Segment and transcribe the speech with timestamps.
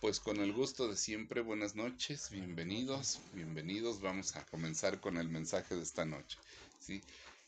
[0.00, 4.00] Pues con el gusto de siempre, buenas noches, bienvenidos, bienvenidos.
[4.00, 6.38] Vamos a comenzar con el mensaje de esta noche.
[6.78, 7.02] ¿sí?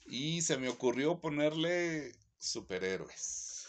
[0.07, 3.69] Y se me ocurrió ponerle superhéroes.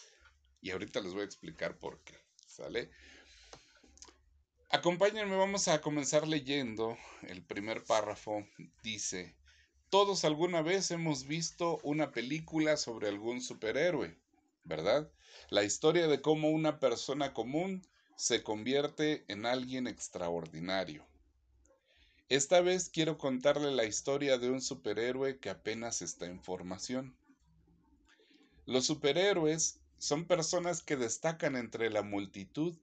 [0.61, 2.15] Y ahorita les voy a explicar por qué.
[2.47, 2.89] ¿Sale?
[4.71, 6.97] Acompáñenme, vamos a comenzar leyendo.
[7.21, 8.47] El primer párrafo
[8.81, 9.35] dice,
[9.91, 14.17] todos alguna vez hemos visto una película sobre algún superhéroe,
[14.63, 15.11] ¿verdad?
[15.49, 17.83] La historia de cómo una persona común
[18.21, 21.03] se convierte en alguien extraordinario.
[22.29, 27.15] Esta vez quiero contarle la historia de un superhéroe que apenas está en formación.
[28.67, 32.77] Los superhéroes son personas que destacan entre la multitud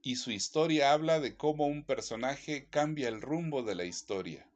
[0.00, 4.48] y su historia habla de cómo un personaje cambia el rumbo de la historia.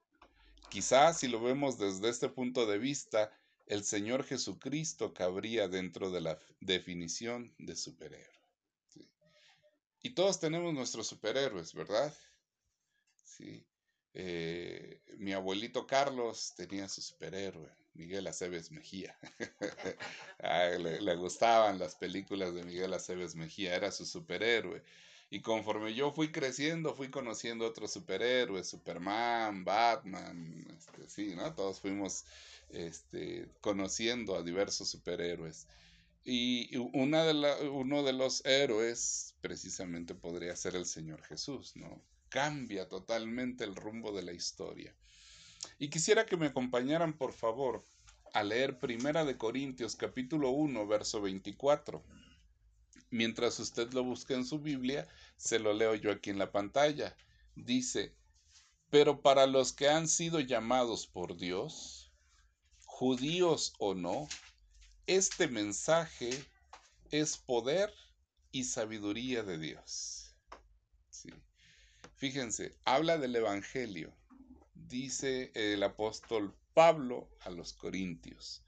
[0.70, 3.32] Quizás si lo vemos desde este punto de vista,
[3.66, 8.37] el Señor Jesucristo cabría dentro de la definición de superhéroe.
[10.02, 12.14] Y todos tenemos nuestros superhéroes, ¿verdad?
[13.24, 13.64] Sí.
[14.14, 19.16] Eh, mi abuelito Carlos tenía su superhéroe, Miguel Aceves Mejía.
[20.78, 24.82] le, le, gustaban las películas de Miguel Aceves Mejía, era su superhéroe.
[25.30, 31.54] Y conforme yo fui creciendo, fui conociendo otros superhéroes, Superman, Batman, este, sí, ¿no?
[31.54, 32.24] Todos fuimos
[32.70, 35.66] este, conociendo a diversos superhéroes.
[36.30, 42.02] Y uno de los héroes precisamente podría ser el Señor Jesús, ¿no?
[42.28, 44.94] Cambia totalmente el rumbo de la historia.
[45.78, 47.82] Y quisiera que me acompañaran, por favor,
[48.34, 52.04] a leer Primera de Corintios capítulo 1, verso 24.
[53.08, 57.16] Mientras usted lo busca en su Biblia, se lo leo yo aquí en la pantalla.
[57.54, 58.14] Dice,
[58.90, 62.12] pero para los que han sido llamados por Dios,
[62.84, 64.28] judíos o no,
[65.08, 66.30] este mensaje
[67.10, 67.90] es poder
[68.52, 70.36] y sabiduría de Dios.
[72.16, 74.12] Fíjense, habla del Evangelio,
[74.74, 78.64] dice el apóstol Pablo a los Corintios,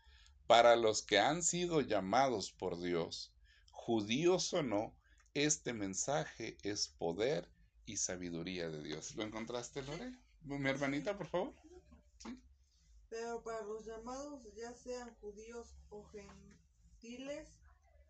[0.46, 3.34] para los que han sido llamados por Dios,
[3.72, 4.96] judíos o no,
[5.34, 7.48] este mensaje es poder
[7.86, 9.14] y sabiduría de Dios.
[9.16, 10.12] ¿Lo encontraste, Lore?
[10.44, 11.54] Mi hermanita, por favor.
[13.10, 17.48] Pero para los llamados, ya sean judíos o gentiles,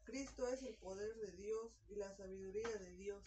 [0.04, 3.24] Cristo es el poder de Dios y la sabiduría de Dios.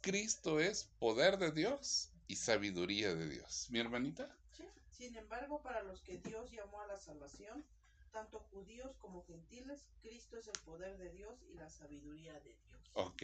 [0.00, 3.68] Cristo es poder de Dios y sabiduría de Dios.
[3.70, 4.36] ¿Mi hermanita?
[4.56, 4.64] Sí.
[4.90, 7.64] Sin embargo, para los que Dios llamó a la salvación,
[8.10, 12.90] tanto judíos como gentiles, Cristo es el poder de Dios y la sabiduría de Dios.
[12.94, 13.22] Ok,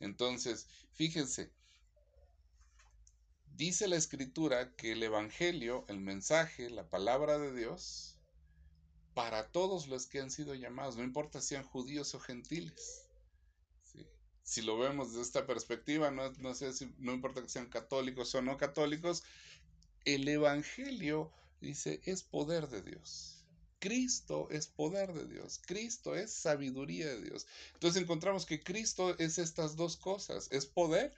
[0.00, 1.50] entonces, fíjense,
[3.58, 8.16] dice la escritura que el Evangelio, el mensaje, la palabra de Dios,
[9.14, 13.04] para todos los que han sido llamados, no importa si sean judíos o gentiles.
[14.44, 18.34] Si lo vemos de esta perspectiva, no, no, sé si, no importa que sean católicos
[18.34, 19.24] o no católicos,
[20.04, 23.44] el Evangelio, dice, es poder de Dios.
[23.80, 27.46] Cristo es poder de Dios, Cristo es sabiduría de Dios.
[27.74, 31.12] Entonces encontramos que Cristo es estas dos cosas, es poder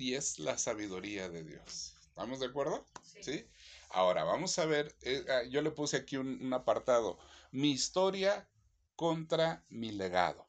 [0.00, 1.94] y es la sabiduría de Dios.
[2.08, 2.86] ¿Estamos de acuerdo?
[3.20, 3.44] Sí.
[3.90, 7.18] Ahora, vamos a ver, eh, ah, yo le puse aquí un, un apartado,
[7.50, 8.48] mi historia
[8.96, 10.48] contra mi legado.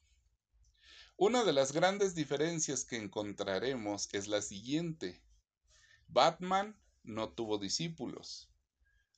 [1.17, 5.21] Una de las grandes diferencias que encontraremos es la siguiente.
[6.07, 8.49] Batman no tuvo discípulos.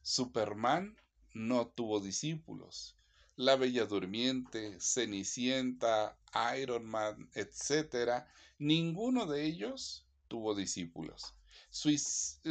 [0.01, 0.97] Superman
[1.33, 2.97] no tuvo discípulos.
[3.35, 6.17] La Bella Durmiente, Cenicienta,
[6.59, 8.25] Iron Man, etc.,
[8.57, 11.35] ninguno de ellos tuvo discípulos.
[11.69, 11.95] Su,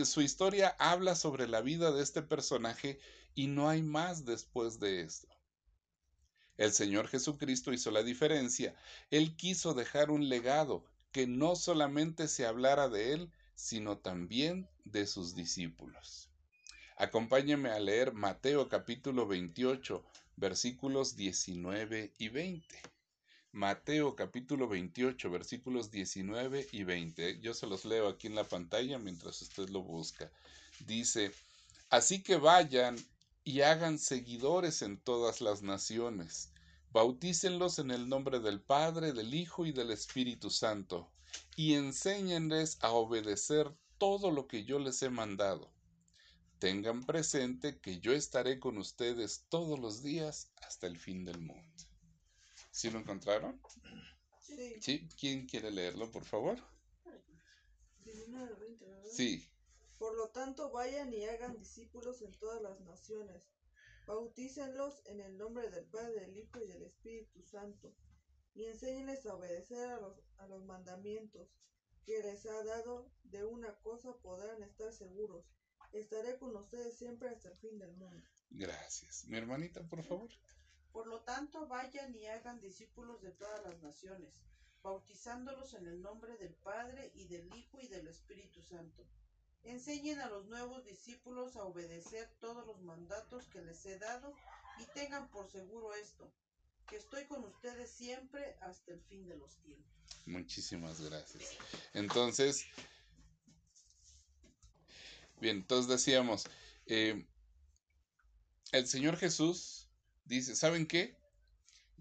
[0.04, 3.00] su, historia habla sobre la vida de este personaje
[3.34, 5.26] y no hay más después de esto.
[6.56, 8.76] El Señor Jesucristo hizo la diferencia.
[9.10, 15.08] Él quiso dejar un legado que no solamente se hablara de él, sino también de
[15.08, 16.28] sus discípulos.
[16.96, 20.04] Acompáñeme a leer Mateo capítulo 28,
[20.36, 22.80] versículos 19 y 20.
[23.54, 27.38] Mateo capítulo 28 versículos 19 y 20.
[27.40, 30.32] Yo se los leo aquí en la pantalla mientras usted lo busca.
[30.86, 31.32] Dice,
[31.90, 32.96] así que vayan
[33.44, 36.50] y hagan seguidores en todas las naciones.
[36.92, 41.12] Bautícenlos en el nombre del Padre, del Hijo y del Espíritu Santo,
[41.54, 45.70] y enséñenles a obedecer todo lo que yo les he mandado.
[46.58, 51.91] Tengan presente que yo estaré con ustedes todos los días hasta el fin del mundo.
[52.72, 53.60] ¿Sí lo encontraron?
[54.40, 54.80] Sí.
[54.80, 55.08] ¿Sí?
[55.20, 56.58] ¿Quién quiere leerlo, por favor?
[58.02, 59.10] 19, 20, ¿verdad?
[59.12, 59.46] Sí.
[59.98, 63.46] Por lo tanto, vayan y hagan discípulos en todas las naciones.
[64.06, 67.94] Bautícenlos en el nombre del Padre, del Hijo y del Espíritu Santo.
[68.54, 71.48] Y enséñenles a obedecer a los, a los mandamientos
[72.06, 75.44] que les ha dado de una cosa podrán estar seguros.
[75.92, 78.26] Estaré con ustedes siempre hasta el fin del mundo.
[78.48, 79.26] Gracias.
[79.26, 80.30] Mi hermanita, por favor.
[80.92, 84.40] Por lo tanto, vayan y hagan discípulos de todas las naciones,
[84.82, 89.06] bautizándolos en el nombre del Padre y del Hijo y del Espíritu Santo.
[89.64, 94.34] Enseñen a los nuevos discípulos a obedecer todos los mandatos que les he dado
[94.80, 96.30] y tengan por seguro esto,
[96.88, 99.92] que estoy con ustedes siempre hasta el fin de los tiempos.
[100.26, 101.56] Muchísimas gracias.
[101.94, 102.66] Entonces,
[105.40, 106.44] bien, entonces decíamos,
[106.86, 107.24] eh,
[108.72, 109.81] el Señor Jesús
[110.24, 111.16] dice, ¿saben qué?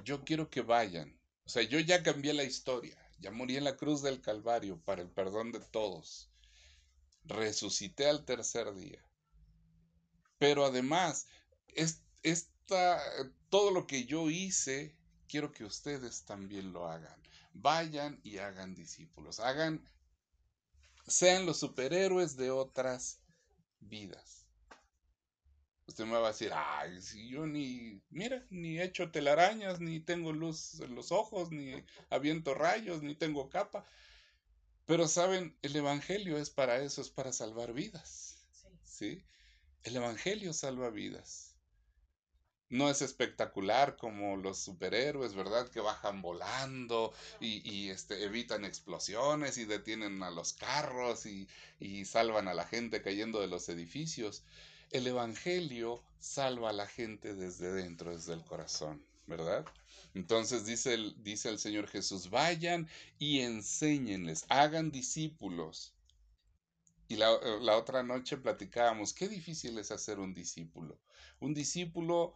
[0.03, 1.19] Yo quiero que vayan.
[1.45, 5.01] O sea, yo ya cambié la historia, ya morí en la cruz del Calvario para
[5.01, 6.29] el perdón de todos.
[7.23, 9.03] Resucité al tercer día.
[10.37, 11.27] Pero además,
[11.67, 13.01] es, esta,
[13.49, 14.95] todo lo que yo hice,
[15.27, 17.21] quiero que ustedes también lo hagan.
[17.53, 19.39] Vayan y hagan discípulos.
[19.39, 19.87] Hagan,
[21.07, 23.19] sean los superhéroes de otras
[23.79, 24.40] vidas.
[25.91, 29.99] Usted me va a decir, ay, si yo ni, mira, ni he hecho telarañas, ni
[29.99, 33.85] tengo luz en los ojos, ni aviento rayos, ni tengo capa.
[34.85, 38.47] Pero saben, el Evangelio es para eso, es para salvar vidas.
[38.85, 39.25] ¿sí?
[39.83, 41.57] El Evangelio salva vidas.
[42.69, 45.67] No es espectacular como los superhéroes, ¿verdad?
[45.69, 51.49] Que bajan volando y, y este, evitan explosiones y detienen a los carros y,
[51.79, 54.45] y salvan a la gente cayendo de los edificios
[54.91, 59.65] el Evangelio salva a la gente desde dentro, desde el corazón, ¿verdad?
[60.13, 65.93] Entonces dice el, dice el Señor Jesús, vayan y enséñenles, hagan discípulos.
[67.07, 70.99] Y la, la otra noche platicábamos, qué difícil es hacer un discípulo.
[71.39, 72.35] Un discípulo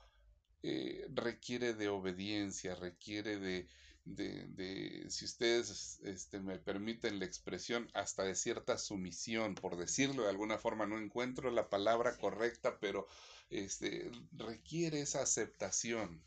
[0.63, 3.67] eh, requiere de obediencia, requiere de,
[4.05, 10.23] de, de, si ustedes este, me permiten la expresión, hasta de cierta sumisión, por decirlo
[10.23, 13.07] de alguna forma, no encuentro la palabra correcta, pero
[13.49, 16.23] este, requiere esa aceptación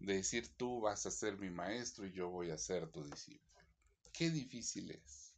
[0.00, 3.44] de decir tú vas a ser mi maestro y yo voy a ser tu discípulo.
[4.12, 5.32] Qué difícil es.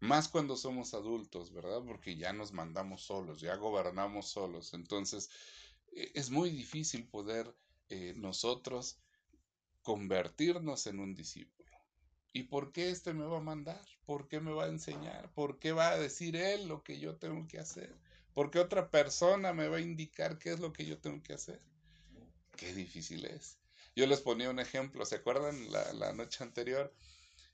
[0.00, 1.82] Más cuando somos adultos, ¿verdad?
[1.86, 4.74] Porque ya nos mandamos solos, ya gobernamos solos.
[4.74, 5.30] Entonces,
[5.92, 7.56] e, es muy difícil poder
[7.88, 8.98] eh, nosotros
[9.84, 11.70] convertirnos en un discípulo.
[12.32, 13.80] ¿Y por qué este me va a mandar?
[14.04, 15.32] ¿Por qué me va a enseñar?
[15.34, 17.94] ¿Por qué va a decir él lo que yo tengo que hacer?
[18.32, 21.34] ¿Por qué otra persona me va a indicar qué es lo que yo tengo que
[21.34, 21.60] hacer?
[22.56, 23.58] Qué difícil es.
[23.94, 26.92] Yo les ponía un ejemplo, ¿se acuerdan la, la noche anterior?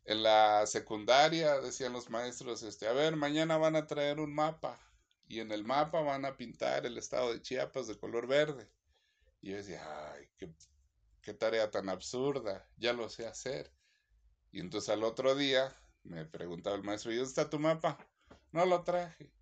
[0.06, 4.80] En la secundaria decían los maestros, este, a ver, mañana van a traer un mapa
[5.28, 8.66] y en el mapa van a pintar el estado de Chiapas de color verde.
[9.42, 10.48] Y yo decía, ay, qué
[11.22, 13.72] qué tarea tan absurda, ya lo sé hacer.
[14.52, 17.98] Y entonces al otro día me preguntaba el maestro, ¿y dónde está tu mapa?
[18.52, 19.32] No lo traje.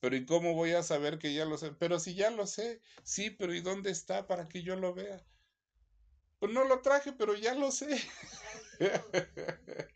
[0.00, 1.72] Pero ¿y cómo voy a saber que ya lo sé?
[1.72, 5.24] Pero si ya lo sé, sí, pero ¿y dónde está para que yo lo vea?
[6.38, 7.98] Pues no lo traje, pero ya lo sé.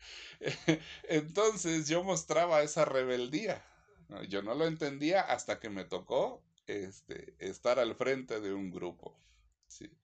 [1.03, 3.63] Entonces yo mostraba esa rebeldía.
[4.27, 9.19] Yo no lo entendía hasta que me tocó este, estar al frente de un grupo.
[9.67, 9.98] Sí.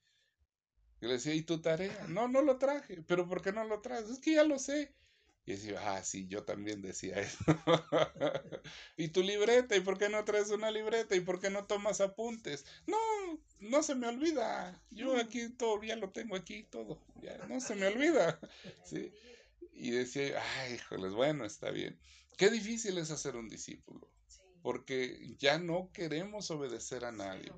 [1.00, 2.06] Y le decía, ¿y tu tarea?
[2.08, 3.02] No, no lo traje.
[3.06, 4.08] ¿Pero por qué no lo traes?
[4.08, 4.94] Es que ya lo sé.
[5.46, 7.44] Y decía, ah, sí, yo también decía eso.
[8.96, 9.76] ¿Y tu libreta?
[9.76, 11.14] ¿Y por qué no traes una libreta?
[11.14, 12.66] ¿Y por qué no tomas apuntes?
[12.86, 12.98] No,
[13.60, 14.82] no se me olvida.
[14.90, 15.18] Yo mm.
[15.18, 17.00] aquí todo, ya lo tengo aquí todo.
[17.22, 18.40] Ya no se me olvida.
[18.84, 19.12] ¿Sí?
[19.72, 21.96] Y decía, ay, híjoles, bueno, está bien.
[22.36, 24.10] Qué difícil es hacer un discípulo.
[24.62, 27.52] Porque ya no queremos obedecer a nadie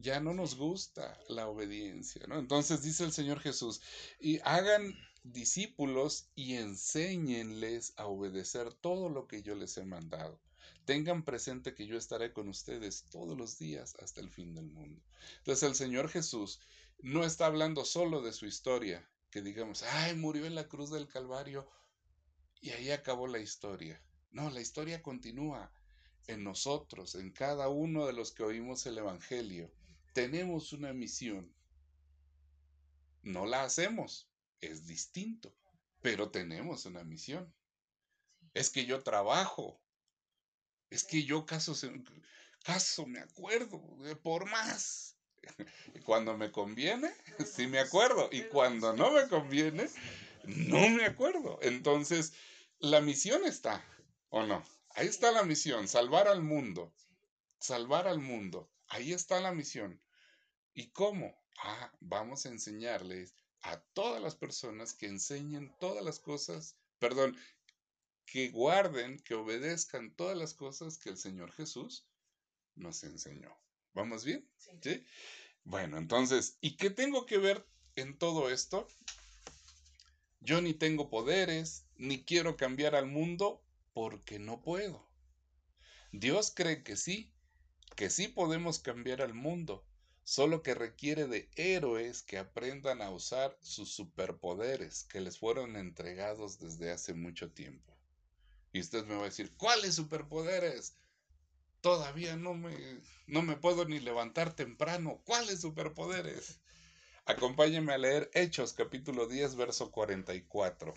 [0.00, 2.38] ya no nos gusta la obediencia, ¿no?
[2.38, 3.80] Entonces dice el Señor Jesús,
[4.18, 10.40] y hagan discípulos y enséñenles a obedecer todo lo que yo les he mandado.
[10.84, 15.00] Tengan presente que yo estaré con ustedes todos los días hasta el fin del mundo.
[15.38, 16.60] Entonces el Señor Jesús
[16.98, 21.06] no está hablando solo de su historia, que digamos, ay, murió en la cruz del
[21.06, 21.68] Calvario
[22.60, 24.02] y ahí acabó la historia.
[24.30, 25.72] No, la historia continúa
[26.26, 29.72] en nosotros, en cada uno de los que oímos el Evangelio
[30.12, 31.54] tenemos una misión.
[33.22, 34.28] No la hacemos,
[34.60, 35.54] es distinto,
[36.00, 37.52] pero tenemos una misión.
[38.54, 39.80] Es que yo trabajo,
[40.90, 41.74] es que yo caso,
[42.64, 43.80] caso me acuerdo,
[44.22, 45.16] por más.
[46.04, 47.10] Cuando me conviene,
[47.44, 49.88] sí me acuerdo, y cuando no me conviene,
[50.44, 51.58] no me acuerdo.
[51.62, 52.32] Entonces,
[52.78, 53.84] la misión está,
[54.28, 54.62] ¿o no?
[54.90, 56.94] Ahí está la misión, salvar al mundo,
[57.58, 58.71] salvar al mundo.
[58.92, 59.98] Ahí está la misión.
[60.74, 61.34] ¿Y cómo?
[61.62, 67.34] Ah, vamos a enseñarles a todas las personas que enseñen todas las cosas, perdón,
[68.26, 72.06] que guarden, que obedezcan todas las cosas que el Señor Jesús
[72.74, 73.56] nos enseñó.
[73.94, 74.46] ¿Vamos bien?
[74.82, 75.02] Sí.
[75.64, 78.86] Bueno, entonces, ¿y qué tengo que ver en todo esto?
[80.40, 85.08] Yo ni tengo poderes, ni quiero cambiar al mundo porque no puedo.
[86.12, 87.32] Dios cree que sí,
[87.96, 89.84] que sí podemos cambiar al mundo,
[90.24, 96.58] solo que requiere de héroes que aprendan a usar sus superpoderes que les fueron entregados
[96.58, 97.96] desde hace mucho tiempo.
[98.72, 100.94] Y usted me va a decir, ¿cuáles superpoderes?
[101.82, 102.74] Todavía no me,
[103.26, 105.20] no me puedo ni levantar temprano.
[105.24, 106.60] ¿Cuáles superpoderes?
[107.26, 110.94] Acompáñeme a leer Hechos capítulo 10, verso 44.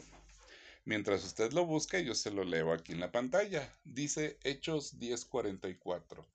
[0.85, 3.75] Mientras usted lo busca, yo se lo leo aquí en la pantalla.
[3.83, 6.34] Dice Hechos 10, 44.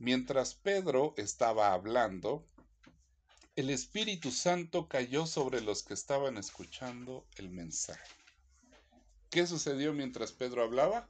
[0.00, 2.42] Mientras Pedro estaba hablando,
[3.54, 8.10] el Espíritu Santo cayó sobre los que estaban escuchando el mensaje.
[9.28, 11.06] ¿Qué sucedió mientras Pedro hablaba?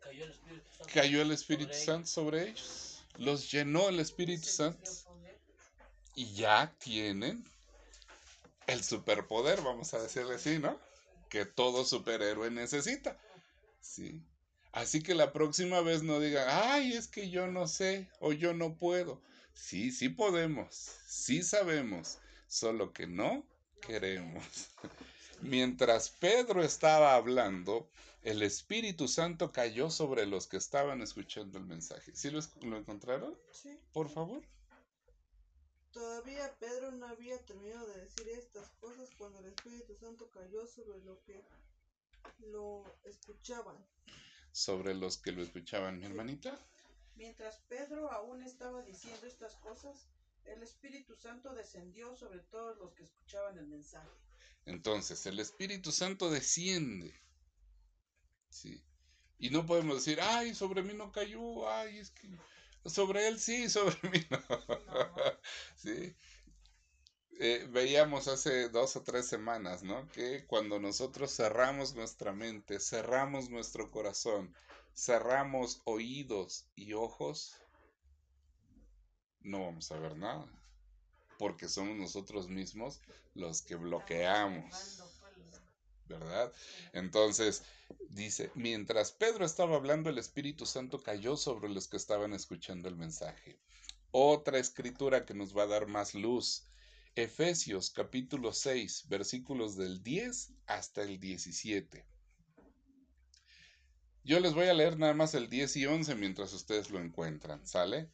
[0.00, 0.92] Cayó el Espíritu Santo.
[0.92, 3.04] Cayó el Espíritu sobre Santo sobre ellos.
[3.18, 4.90] Los llenó el Espíritu Santo.
[6.16, 7.44] Y ya tienen
[8.66, 10.80] el superpoder, vamos a decirle así, ¿no?
[11.28, 13.16] Que todo superhéroe necesita.
[13.80, 14.20] Sí.
[14.72, 18.54] Así que la próxima vez no digan, ay, es que yo no sé o yo
[18.54, 19.20] no puedo.
[19.54, 20.74] Sí, sí podemos,
[21.06, 23.44] sí sabemos, solo que no
[23.86, 24.42] queremos.
[25.42, 27.90] Mientras Pedro estaba hablando,
[28.22, 32.14] el Espíritu Santo cayó sobre los que estaban escuchando el mensaje.
[32.14, 33.36] ¿Sí lo, lo encontraron?
[33.52, 33.78] Sí.
[33.92, 34.42] Por favor.
[35.92, 40.98] Todavía Pedro no había terminado de decir estas cosas cuando el Espíritu Santo cayó sobre
[41.04, 41.44] lo que
[42.46, 43.76] lo escuchaban.
[44.52, 46.58] Sobre los que lo escuchaban, mi hermanita.
[47.16, 50.08] Mientras Pedro aún estaba diciendo estas cosas,
[50.44, 54.10] el Espíritu Santo descendió sobre todos los que escuchaban el mensaje.
[54.66, 57.14] Entonces, el Espíritu Santo desciende.
[58.48, 58.82] Sí.
[59.38, 62.28] Y no podemos decir, ay, sobre mí no cayó, ay, es que
[62.86, 64.38] sobre él sí, sobre mí no.
[65.76, 66.14] Sí.
[67.44, 70.08] Eh, veíamos hace dos o tres semanas, ¿no?
[70.10, 74.54] Que cuando nosotros cerramos nuestra mente, cerramos nuestro corazón,
[74.94, 77.56] cerramos oídos y ojos,
[79.40, 80.46] no vamos a ver nada.
[81.36, 83.00] Porque somos nosotros mismos
[83.34, 85.02] los que bloqueamos.
[86.06, 86.52] ¿verdad?
[86.92, 87.64] Entonces,
[88.08, 92.94] dice, mientras Pedro estaba hablando, el Espíritu Santo cayó sobre los que estaban escuchando el
[92.94, 93.58] mensaje.
[94.12, 96.68] Otra escritura que nos va a dar más luz.
[97.14, 102.06] Efesios capítulo 6, versículos del 10 hasta el 17.
[104.24, 107.66] Yo les voy a leer nada más el 10 y 11 mientras ustedes lo encuentran,
[107.66, 108.08] ¿sale?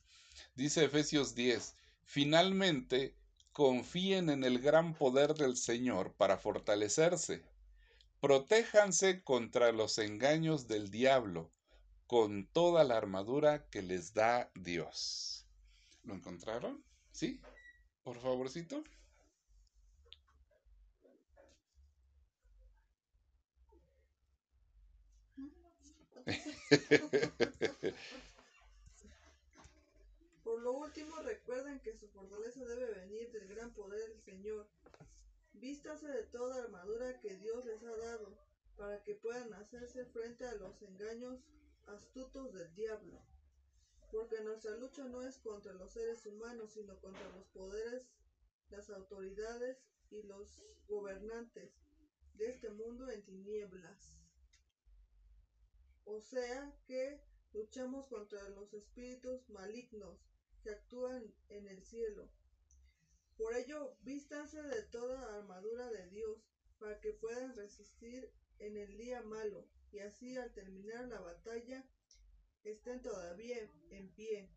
[0.56, 1.76] Dice Efesios 10,
[2.06, 3.14] finalmente
[3.52, 7.44] confíen en el gran poder del Señor para fortalecerse.
[8.20, 11.52] Protéjanse contra los engaños del diablo
[12.08, 15.46] con toda la armadura que les da Dios.
[16.02, 16.82] ¿Lo encontraron?
[17.12, 17.40] ¿Sí?
[18.08, 18.82] Por favorcito.
[30.42, 34.66] Por lo último, recuerden que su fortaleza debe venir del gran poder del Señor.
[35.52, 38.38] Vístase de toda armadura que Dios les ha dado,
[38.78, 41.40] para que puedan hacerse frente a los engaños
[41.88, 43.20] astutos del diablo.
[44.10, 48.08] Porque nuestra lucha no es contra los seres humanos, sino contra los poderes,
[48.70, 49.78] las autoridades
[50.10, 51.72] y los gobernantes
[52.34, 54.22] de este mundo en tinieblas.
[56.04, 57.20] O sea que
[57.52, 60.18] luchamos contra los espíritus malignos
[60.62, 62.30] que actúan en el cielo.
[63.36, 66.38] Por ello, vístanse de toda armadura de Dios
[66.78, 71.84] para que puedan resistir en el día malo y así al terminar la batalla
[72.64, 73.58] estén todavía
[73.90, 74.48] en pie.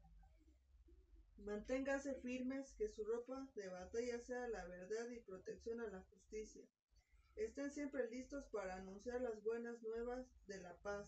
[1.38, 6.64] Manténganse firmes, que su ropa de batalla sea la verdad y protección a la justicia.
[7.36, 11.08] Estén siempre listos para anunciar las buenas nuevas de la paz.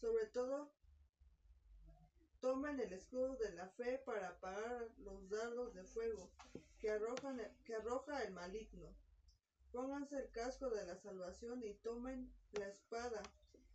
[0.00, 0.72] Sobre todo,
[2.40, 6.30] tomen el escudo de la fe para apagar los dardos de fuego
[6.78, 7.40] que, arrojan,
[7.76, 8.94] arroja el maligno.
[9.72, 13.22] Pónganse el casco de la salvación y tomen la espada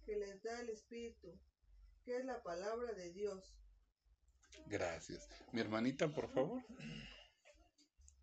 [0.06, 1.38] que les da el Espíritu,
[2.04, 3.56] que es la palabra de Dios.
[4.68, 5.30] Gracias.
[5.52, 6.62] Mi hermanita, por favor.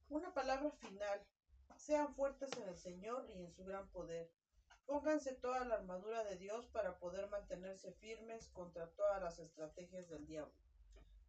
[0.09, 1.27] Una palabra final.
[1.77, 4.31] Sean fuertes en el Señor y en su gran poder.
[4.87, 10.27] Pónganse toda la armadura de Dios para poder mantenerse firmes contra todas las estrategias del
[10.27, 10.55] diablo.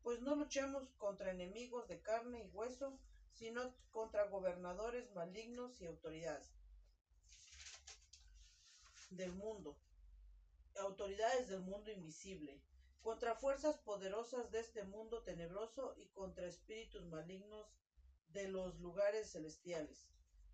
[0.02, 3.00] Pues no luchamos contra enemigos de carne y hueso,
[3.34, 6.52] sino contra gobernadores malignos y autoridades.
[9.12, 9.78] del mundo,
[10.78, 12.62] autoridades del mundo invisible,
[13.02, 17.68] contra fuerzas poderosas de este mundo tenebroso y contra espíritus malignos
[18.30, 20.08] de los lugares celestiales.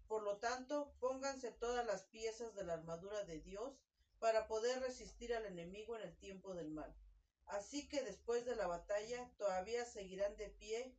[0.07, 3.77] Por lo tanto, pónganse todas las piezas de la armadura de Dios
[4.19, 6.95] para poder resistir al enemigo en el tiempo del mal.
[7.45, 10.95] Así que después de la batalla todavía seguirán de pie,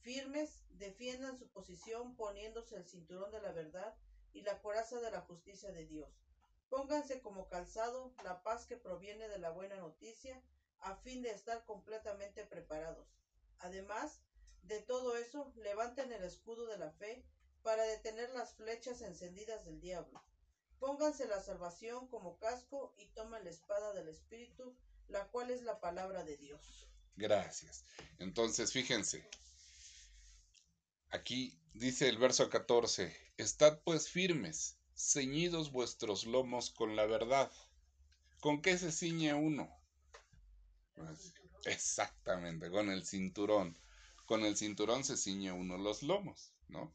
[0.00, 3.96] firmes, defiendan su posición poniéndose el cinturón de la verdad
[4.32, 6.27] y la coraza de la justicia de Dios.
[6.68, 10.42] Pónganse como calzado la paz que proviene de la buena noticia
[10.80, 13.08] a fin de estar completamente preparados.
[13.58, 14.20] Además
[14.62, 17.24] de todo eso, levanten el escudo de la fe
[17.62, 20.22] para detener las flechas encendidas del diablo.
[20.78, 24.76] Pónganse la salvación como casco y tomen la espada del Espíritu,
[25.08, 26.88] la cual es la palabra de Dios.
[27.16, 27.84] Gracias.
[28.18, 29.28] Entonces, fíjense.
[31.10, 37.50] Aquí dice el verso 14, Estad pues firmes, ceñidos vuestros lomos con la verdad.
[38.40, 39.70] ¿Con qué se ciñe uno?
[40.94, 41.32] Pues,
[41.64, 43.76] exactamente, con el cinturón.
[44.26, 46.92] Con el cinturón se ciñe uno los lomos, ¿no?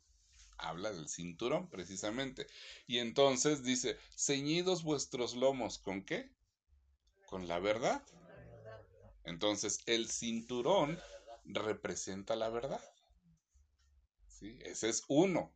[0.57, 2.45] Habla del cinturón, precisamente.
[2.87, 6.29] Y entonces dice, ceñidos vuestros lomos, ¿con qué?
[7.25, 8.03] Con la verdad.
[9.23, 10.99] Entonces, el cinturón
[11.45, 12.83] representa la verdad.
[14.27, 14.59] ¿Sí?
[14.61, 15.53] Ese es uno.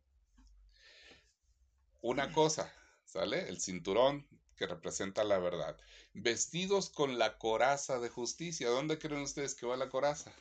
[2.00, 2.72] Una cosa,
[3.04, 3.48] ¿sale?
[3.48, 4.26] El cinturón
[4.56, 5.76] que representa la verdad.
[6.14, 8.68] Vestidos con la coraza de justicia.
[8.68, 10.32] ¿Dónde creen ustedes que va la coraza?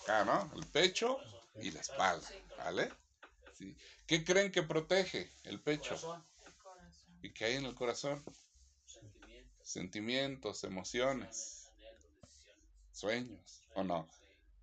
[0.00, 0.50] Acá, ¿no?
[0.54, 1.18] El pecho
[1.60, 2.28] y la espalda,
[2.58, 2.92] ¿vale?
[3.58, 3.76] Sí.
[4.06, 5.90] ¿Qué creen que protege el pecho?
[5.90, 6.24] Corazón.
[7.22, 8.24] ¿Y qué hay en el corazón?
[8.86, 9.68] Sentimientos.
[9.68, 11.70] Sentimientos, emociones,
[12.92, 14.08] sueños, ¿o no?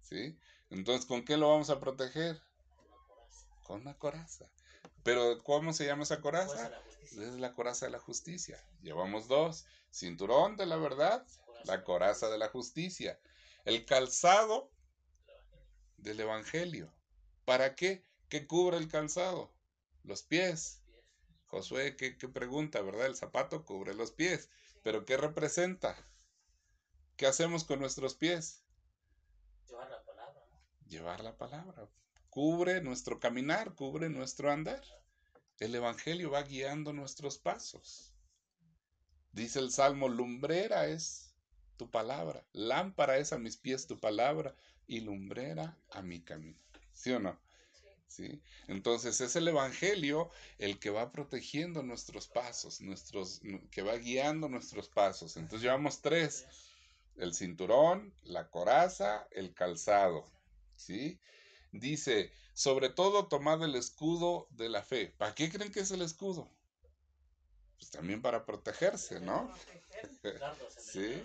[0.02, 0.38] ¿Sí?
[0.70, 2.42] Entonces, ¿con qué lo vamos a proteger?
[3.64, 4.46] Con una coraza.
[5.10, 6.70] Pero, ¿cómo se llama esa coraza?
[6.70, 6.82] la.
[7.02, 8.64] Es la coraza de la justicia.
[8.84, 9.66] Llevamos dos.
[9.92, 11.26] Cinturón de la verdad,
[11.64, 13.20] la coraza de la justicia.
[13.66, 14.72] El calzado
[15.98, 16.94] del evangelio.
[17.44, 18.06] ¿Para qué?
[18.30, 19.52] ¿Qué cubre el calzado?
[20.04, 20.84] Los pies.
[21.48, 23.08] Josué, ¿qué, qué pregunta, verdad?
[23.08, 24.48] El zapato cubre los pies.
[24.84, 25.98] ¿Pero qué representa?
[27.18, 28.64] ¿Qué hacemos con nuestros pies?
[29.68, 30.88] Llevar la palabra, ¿no?
[30.88, 31.90] Llevar la palabra.
[32.30, 34.84] Cubre nuestro caminar, cubre nuestro andar.
[35.60, 38.14] El Evangelio va guiando nuestros pasos.
[39.34, 41.34] Dice el Salmo, lumbrera es
[41.78, 44.56] tu palabra, lámpara es a mis pies tu palabra
[44.88, 46.60] y lumbrera a mi camino.
[46.94, 47.40] ¿Sí o no?
[48.08, 48.42] ¿Sí?
[48.68, 54.90] Entonces es el Evangelio el que va protegiendo nuestros pasos, nuestros, que va guiando nuestros
[54.90, 55.38] pasos.
[55.38, 56.48] Entonces llevamos tres,
[57.18, 60.26] el cinturón, la coraza, el calzado.
[60.76, 61.20] ¿Sí?
[61.72, 65.08] Dice, sobre todo tomad el escudo de la fe.
[65.18, 66.50] ¿Para qué creen que es el escudo?
[67.78, 69.52] Pues también para protegerse, ¿no?
[70.78, 71.24] Sí.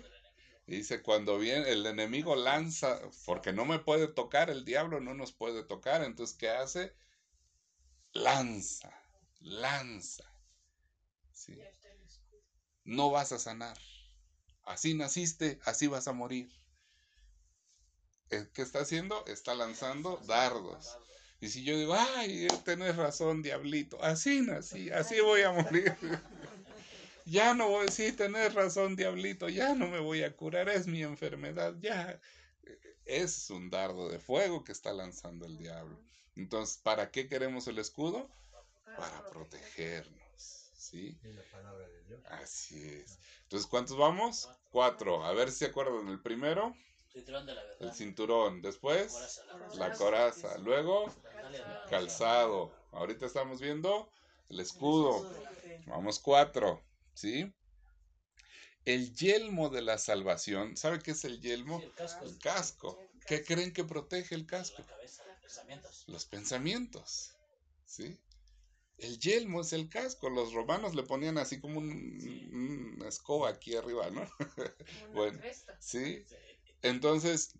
[0.67, 5.31] Dice, cuando viene el enemigo lanza, porque no me puede tocar, el diablo no nos
[5.31, 6.93] puede tocar, entonces ¿qué hace?
[8.13, 8.91] Lanza,
[9.41, 10.23] lanza.
[11.31, 11.55] Sí.
[12.85, 13.77] No vas a sanar.
[14.63, 16.49] Así naciste, así vas a morir.
[18.31, 19.25] Eh, ¿Qué está haciendo?
[19.27, 20.97] Está lanzando dardos.
[21.41, 25.95] Y si yo digo, ay, tenés razón, diablito, así nací, así voy a morir.
[27.25, 31.03] ya no voy, sí, tenés razón, diablito, ya no me voy a curar, es mi
[31.03, 32.19] enfermedad, ya.
[33.05, 35.99] Es un dardo de fuego que está lanzando el diablo.
[36.35, 38.27] Entonces, ¿para qué queremos el escudo?
[38.97, 41.19] Para protegernos, ¿sí?
[41.23, 42.21] Y la palabra de Dios.
[42.25, 43.19] Así es.
[43.43, 44.49] Entonces, ¿cuántos vamos?
[44.71, 45.23] Cuatro.
[45.23, 46.07] A ver si se acuerdan.
[46.07, 46.75] El primero,
[47.15, 47.87] Cinturón de la verdad.
[47.87, 48.61] el cinturón.
[48.61, 50.57] Después, Coraza, la coraza.
[50.57, 51.05] Luego,
[51.89, 52.71] calzado.
[52.91, 54.09] Ahorita estamos viendo
[54.49, 55.25] el escudo.
[55.87, 57.51] Vamos cuatro, ¿sí?
[58.85, 60.77] El yelmo de la salvación.
[60.77, 61.79] ¿Sabe qué es el yelmo?
[61.79, 62.25] Sí, el casco.
[62.25, 62.99] El casco.
[63.27, 64.81] ¿Qué creen que protege el casco?
[64.83, 66.03] La cabeza, los pensamientos.
[66.07, 67.31] Los pensamientos,
[67.85, 68.17] ¿sí?
[68.97, 70.29] El yelmo es el casco.
[70.29, 74.29] Los romanos le ponían así como un- una escoba aquí arriba, ¿no?
[75.13, 75.39] Bueno,
[75.79, 76.23] ¿sí?
[76.27, 76.35] Sí.
[76.85, 77.53] Entonces,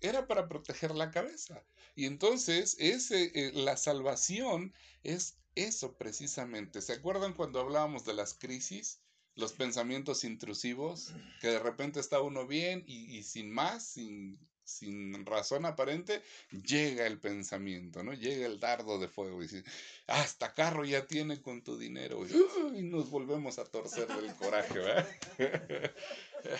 [0.00, 1.62] era para proteger la cabeza.
[1.94, 6.82] Y entonces, ese, eh, la salvación es eso precisamente.
[6.82, 9.00] ¿Se acuerdan cuando hablábamos de las crisis?
[9.34, 15.64] Los pensamientos intrusivos, que de repente está uno bien y, sin más, sin, sin razón
[15.64, 18.12] aparente, llega el pensamiento, ¿no?
[18.12, 19.64] Llega el dardo de fuego y dice,
[20.06, 22.26] hasta carro ya tiene con tu dinero.
[22.26, 25.08] Y, nos volvemos a torcer del coraje, ¿verdad?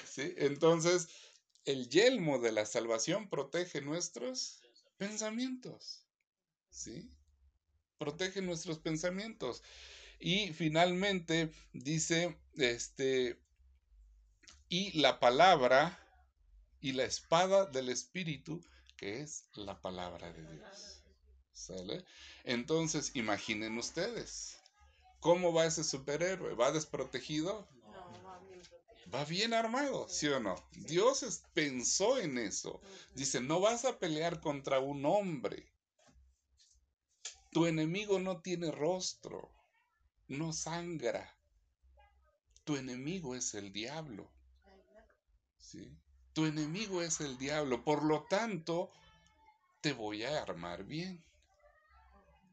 [0.06, 0.32] ¿Sí?
[0.38, 1.08] Entonces,
[1.64, 4.60] el yelmo de la salvación protege nuestros
[4.96, 6.04] pensamientos.
[6.70, 7.10] ¿Sí?
[7.98, 9.62] Protege nuestros pensamientos.
[10.18, 13.40] Y finalmente dice, este,
[14.68, 15.98] y la palabra
[16.80, 18.64] y la espada del Espíritu,
[18.96, 21.02] que es la palabra de Dios.
[21.52, 22.04] ¿Sale?
[22.44, 24.58] Entonces, imaginen ustedes,
[25.20, 26.54] ¿cómo va ese superhéroe?
[26.54, 27.68] ¿Va desprotegido?
[27.82, 29.01] No, va bien protegido.
[29.14, 30.54] Va bien armado, ¿sí o no?
[30.72, 32.80] Dios pensó en eso.
[33.14, 35.70] Dice, no vas a pelear contra un hombre.
[37.50, 39.52] Tu enemigo no tiene rostro,
[40.28, 41.36] no sangra.
[42.64, 44.32] Tu enemigo es el diablo.
[45.58, 45.94] ¿sí?
[46.32, 48.90] Tu enemigo es el diablo, por lo tanto,
[49.80, 51.22] te voy a armar bien.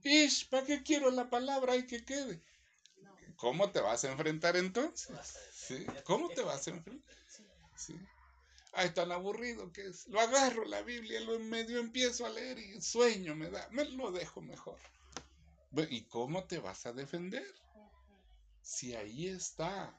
[0.04, 1.74] Ish, ¿para qué quiero la palabra?
[1.74, 2.42] Hay que quede.
[3.40, 5.10] ¿Cómo te vas a enfrentar entonces?
[5.54, 5.86] ¿Sí?
[6.04, 7.16] ¿Cómo te vas a enfrentar?
[7.78, 7.96] ¿Sí?
[8.74, 10.08] Ay, tan aburrido que es.
[10.08, 13.66] Lo agarro la Biblia, lo en medio empiezo a leer y sueño me da.
[13.72, 14.78] Me lo dejo mejor.
[15.90, 17.48] ¿Y cómo te vas a defender?
[18.62, 19.98] Si ahí está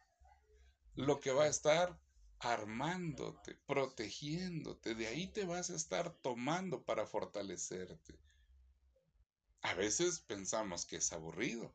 [0.94, 1.98] lo que va a estar
[2.40, 8.20] armándote, protegiéndote, de ahí te vas a estar tomando para fortalecerte.
[9.62, 11.72] A veces pensamos que es aburrido.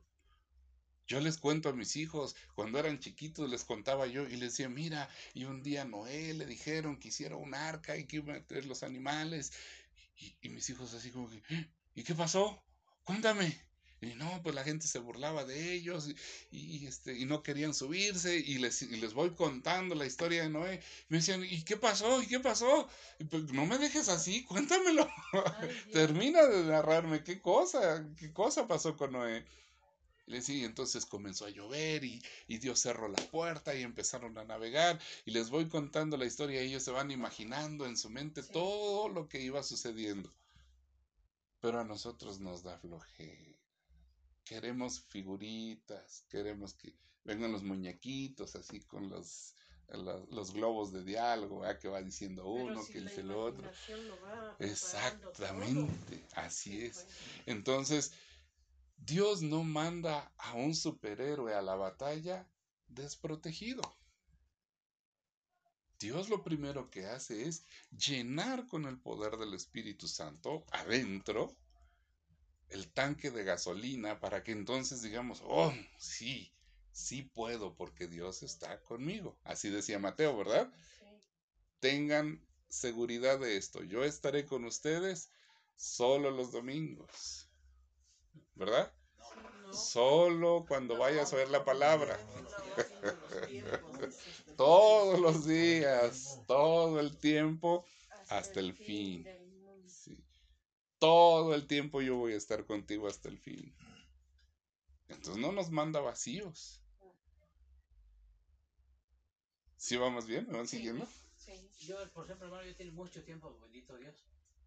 [1.07, 4.69] Yo les cuento a mis hijos, cuando eran chiquitos les contaba yo y les decía,
[4.69, 8.37] mira, y un día Noé le dijeron que hiciera un arca y que iba a
[8.37, 9.51] meter los animales.
[10.17, 11.67] Y, y mis hijos así como que, "¿Eh?
[11.95, 12.63] ¿y qué pasó?
[13.03, 13.57] Cuéntame.
[14.01, 16.09] Y no, pues la gente se burlaba de ellos
[16.51, 20.43] y, y, este, y no querían subirse y les, y les voy contando la historia
[20.43, 20.81] de Noé.
[21.09, 22.21] Me decían, ¿y qué pasó?
[22.21, 22.87] ¿Y qué pasó?
[23.19, 25.07] Y pues, no me dejes así, cuéntamelo.
[25.93, 29.45] Termina de narrarme qué cosa, qué cosa pasó con Noé.
[30.27, 34.99] Y entonces comenzó a llover y, y Dios cerró la puerta y empezaron a navegar
[35.23, 39.07] y les voy contando la historia y ellos se van imaginando en su mente todo
[39.07, 40.33] lo que iba sucediendo.
[41.61, 43.59] Pero a nosotros nos da flojera.
[44.43, 49.55] Queremos figuritas, queremos que vengan los muñequitos así con los,
[49.89, 51.79] los, los globos de diálogo, ¿verdad?
[51.79, 53.69] que va diciendo uno, que dice el otro.
[54.59, 57.07] Exactamente, así es.
[57.45, 58.13] Entonces,
[58.97, 62.47] Dios no manda a un superhéroe a la batalla
[62.87, 63.81] desprotegido.
[65.99, 71.55] Dios lo primero que hace es llenar con el poder del Espíritu Santo adentro
[72.69, 76.51] el tanque de gasolina para que entonces digamos, oh, sí,
[76.91, 79.37] sí puedo porque Dios está conmigo.
[79.43, 80.71] Así decía Mateo, ¿verdad?
[81.79, 83.83] Tengan seguridad de esto.
[83.83, 85.29] Yo estaré con ustedes
[85.75, 87.44] solo los domingos.
[88.55, 88.91] ¿Verdad?
[89.71, 92.17] Solo cuando vayas a oír la palabra.
[94.57, 97.85] Todos los días, todo el tiempo,
[98.29, 99.27] hasta el fin.
[99.87, 100.23] Sí.
[100.99, 103.75] Todo el tiempo yo voy a estar contigo hasta el fin.
[105.09, 106.81] Entonces no nos manda vacíos.
[109.75, 110.47] ¿Sí vamos bien?
[110.47, 111.07] ¿Me van siguiendo?
[111.79, 114.15] Yo, por ejemplo, hermano, yo tengo mucho tiempo, bendito Dios.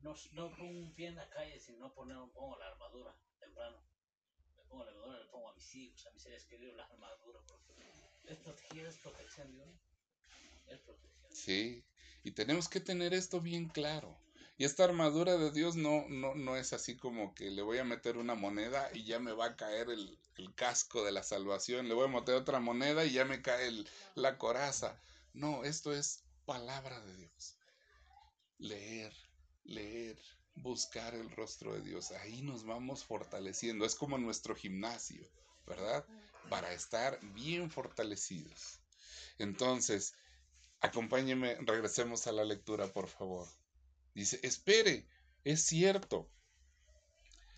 [0.01, 3.17] No, no pongo un pie en la calle si no poner, pongo la armadura
[3.49, 3.77] temprano.
[4.57, 7.41] Le pongo la pongo a mis hijos, a mis seres queridos la armadura.
[7.47, 7.75] Porque
[8.27, 8.39] es
[8.89, 9.65] es protección de.
[10.67, 11.33] Es protección.
[11.33, 11.85] Sí,
[12.25, 14.19] y tenemos que tener esto bien claro.
[14.59, 17.85] Y esta armadura de Dios no, no, no es así como que le voy a
[17.85, 21.89] meter una moneda y ya me va a caer el, el casco de la salvación.
[21.89, 25.01] Le voy a meter otra moneda y ya me cae el- la coraza.
[25.33, 27.57] No, esto es palabra de Dios.
[28.61, 29.13] Leer,
[29.65, 30.19] leer,
[30.63, 32.11] buscar el rostro de Dios.
[32.13, 33.85] Ahí nos vamos fortaleciendo.
[33.85, 35.29] Es como nuestro gimnasio,
[35.67, 36.05] ¿verdad?
[36.49, 38.81] Para estar bien fortalecidos.
[39.39, 40.15] Entonces,
[40.81, 43.49] acompáñeme, regresemos a la lectura, por favor.
[44.15, 45.07] Dice, espere,
[45.45, 46.29] es cierto.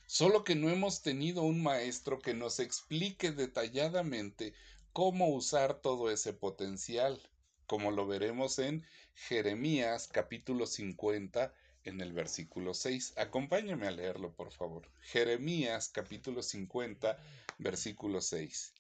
[0.07, 4.55] Solo que no hemos tenido un maestro que nos explique detalladamente
[4.93, 7.21] cómo usar todo ese potencial,
[7.67, 8.85] como lo veremos en
[9.15, 11.55] Jeremías capítulo 50
[11.85, 13.15] en el versículo 6.
[13.17, 14.91] Acompáñeme a leerlo, por favor.
[15.01, 17.19] Jeremías capítulo 50,
[17.59, 18.75] versículo 6.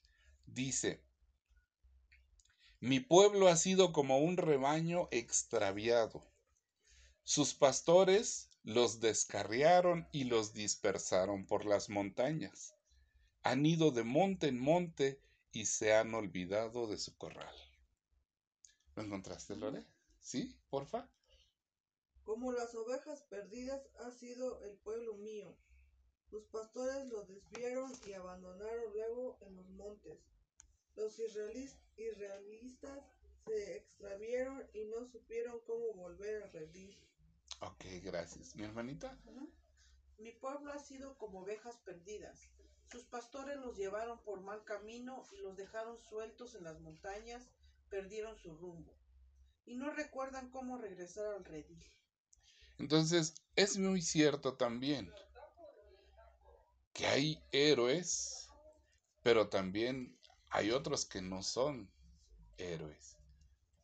[0.46, 1.02] Dice,
[2.80, 6.24] mi pueblo ha sido como un rebaño extraviado.
[7.24, 12.74] Sus pastores los descarriaron y los dispersaron por las montañas.
[13.42, 15.20] Han ido de monte en monte
[15.52, 17.54] y se han olvidado de su corral.
[18.96, 19.84] ¿Lo encontraste, Lore?
[20.20, 20.56] ¿Sí?
[20.68, 21.08] Porfa.
[22.30, 25.52] Como las ovejas perdidas ha sido el pueblo mío.
[26.30, 30.20] Sus pastores lo desviaron y abandonaron luego en los montes.
[30.94, 33.04] Los israelitas
[33.46, 36.96] se extravieron y no supieron cómo volver a redil.
[37.62, 38.54] Ok, gracias.
[38.54, 39.18] ¿Mi hermanita?
[40.18, 42.48] Mi pueblo ha sido como ovejas perdidas.
[42.92, 47.50] Sus pastores los llevaron por mal camino y los dejaron sueltos en las montañas,
[47.88, 48.94] perdieron su rumbo
[49.66, 51.84] y no recuerdan cómo regresar al redil.
[52.80, 55.12] Entonces, es muy cierto también
[56.94, 58.48] que hay héroes,
[59.22, 61.90] pero también hay otros que no son
[62.56, 63.18] héroes,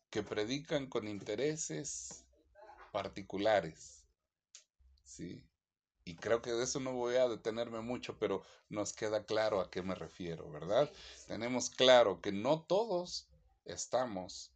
[0.09, 2.25] que predican con intereses
[2.91, 4.03] particulares.
[5.05, 5.45] ¿Sí?
[6.07, 9.71] Y creo que de eso no voy a detenerme mucho, pero nos queda claro a
[9.71, 10.91] qué me refiero, ¿verdad?
[11.27, 13.29] Tenemos claro que no todos
[13.67, 14.53] estamos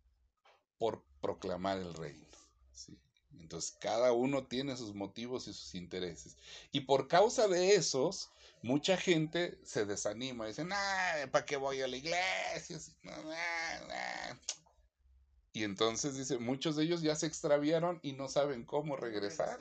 [0.79, 2.27] por proclamar el reino.
[2.73, 2.99] ¿sí?
[3.39, 6.37] Entonces, cada uno tiene sus motivos y sus intereses.
[6.73, 8.31] Y por causa de esos,
[8.63, 10.47] mucha gente se desanima.
[10.47, 10.71] Dicen,
[11.31, 12.79] ¿para qué voy a la iglesia?
[15.53, 19.61] Y entonces dice, muchos de ellos ya se extraviaron y no saben cómo regresar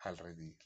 [0.00, 0.56] al redil.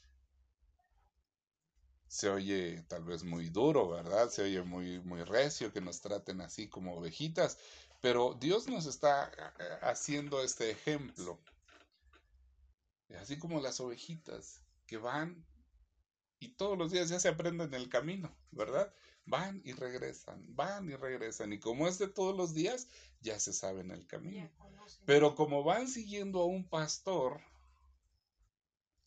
[2.07, 4.29] Se oye tal vez muy duro, ¿verdad?
[4.29, 7.57] Se oye muy, muy recio que nos traten así como ovejitas,
[8.01, 11.39] pero Dios nos está eh, haciendo este ejemplo.
[13.15, 15.45] Así como las ovejitas que van
[16.39, 18.93] y todos los días ya se aprenden el camino, ¿verdad?
[19.25, 21.53] Van y regresan, van y regresan.
[21.53, 22.87] Y como es de todos los días,
[23.19, 24.49] ya se saben el camino.
[25.05, 27.39] Pero como van siguiendo a un pastor,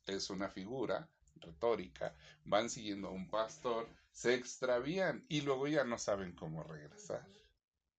[0.07, 2.15] es una figura retórica,
[2.45, 7.27] van siguiendo a un pastor, se extravían y luego ya no saben cómo regresar.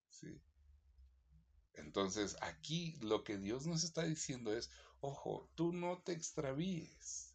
[0.09, 0.41] ¿sí?
[1.73, 4.71] Entonces aquí lo que Dios nos está diciendo es,
[5.05, 7.33] ojo, tú no te extravíes.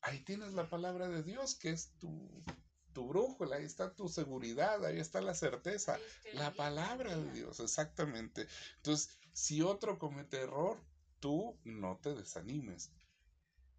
[0.00, 2.44] Ahí tienes la palabra de Dios, que es tu,
[2.92, 5.98] tu brújula, ahí está tu seguridad, ahí está la certeza,
[6.34, 8.46] la palabra de Dios, exactamente.
[8.76, 10.80] Entonces, si otro comete error,
[11.20, 12.90] tú no te desanimes,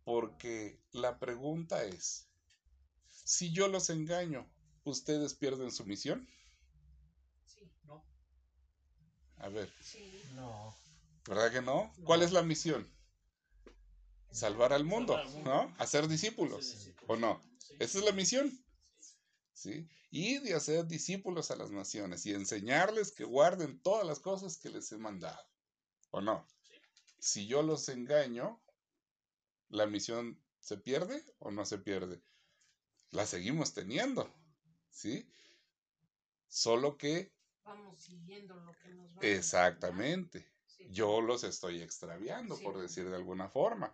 [0.03, 2.27] porque la pregunta es,
[3.07, 4.49] si yo los engaño,
[4.83, 6.27] ¿ustedes pierden su misión?
[9.37, 9.71] A ver.
[10.35, 10.75] No.
[11.27, 11.93] ¿Verdad que no?
[12.03, 12.91] ¿Cuál es la misión?
[14.31, 15.73] Salvar al mundo, ¿no?
[15.77, 17.41] Hacer discípulos, ¿o no?
[17.79, 18.51] Esa es la misión.
[19.53, 19.87] ¿Sí?
[20.11, 24.69] Y de hacer discípulos a las naciones y enseñarles que guarden todas las cosas que
[24.69, 25.45] les he mandado,
[26.11, 26.47] ¿o no?
[27.19, 28.61] Si yo los engaño,
[29.67, 32.23] ¿la misión se pierde o no se pierde?
[33.11, 34.31] La seguimos teniendo,
[34.89, 35.29] ¿sí?
[36.47, 40.49] Solo que vamos siguiendo lo que nos va Exactamente.
[40.89, 43.93] Yo los estoy extraviando, por decir de alguna forma.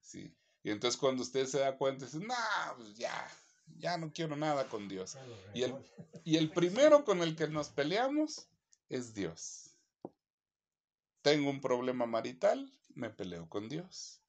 [0.00, 0.34] Sí.
[0.62, 2.34] Y entonces cuando usted se da cuenta, dice, no,
[2.76, 3.28] pues ya,
[3.78, 5.16] ya no quiero nada con Dios.
[5.54, 5.74] Y el,
[6.24, 8.48] y el primero con el que nos peleamos
[8.88, 9.70] es Dios.
[11.22, 14.20] Tengo un problema marital, me peleo con Dios.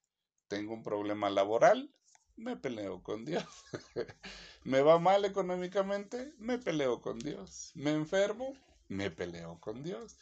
[0.48, 1.92] Tengo un problema laboral,
[2.36, 3.44] me peleo con Dios.
[4.64, 7.72] me va mal económicamente, me peleo con Dios.
[7.74, 8.56] Me enfermo,
[8.88, 10.16] me peleo con Dios.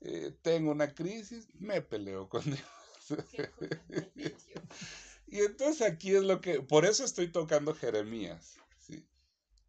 [0.00, 2.60] Eh, tengo una crisis, me peleo con Dios.
[5.26, 9.04] y entonces aquí es lo que, por eso estoy tocando Jeremías, ¿sí?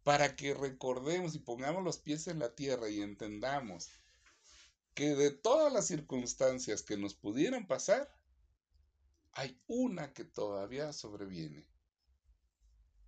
[0.04, 3.90] para que recordemos y pongamos los pies en la tierra y entendamos
[4.94, 8.12] que de todas las circunstancias que nos pudieran pasar,
[9.32, 11.66] hay una que todavía sobreviene.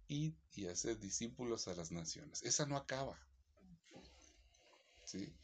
[0.08, 2.42] y hacer discípulos a las naciones.
[2.42, 3.18] Esa no acaba.
[5.04, 5.34] ¿sí?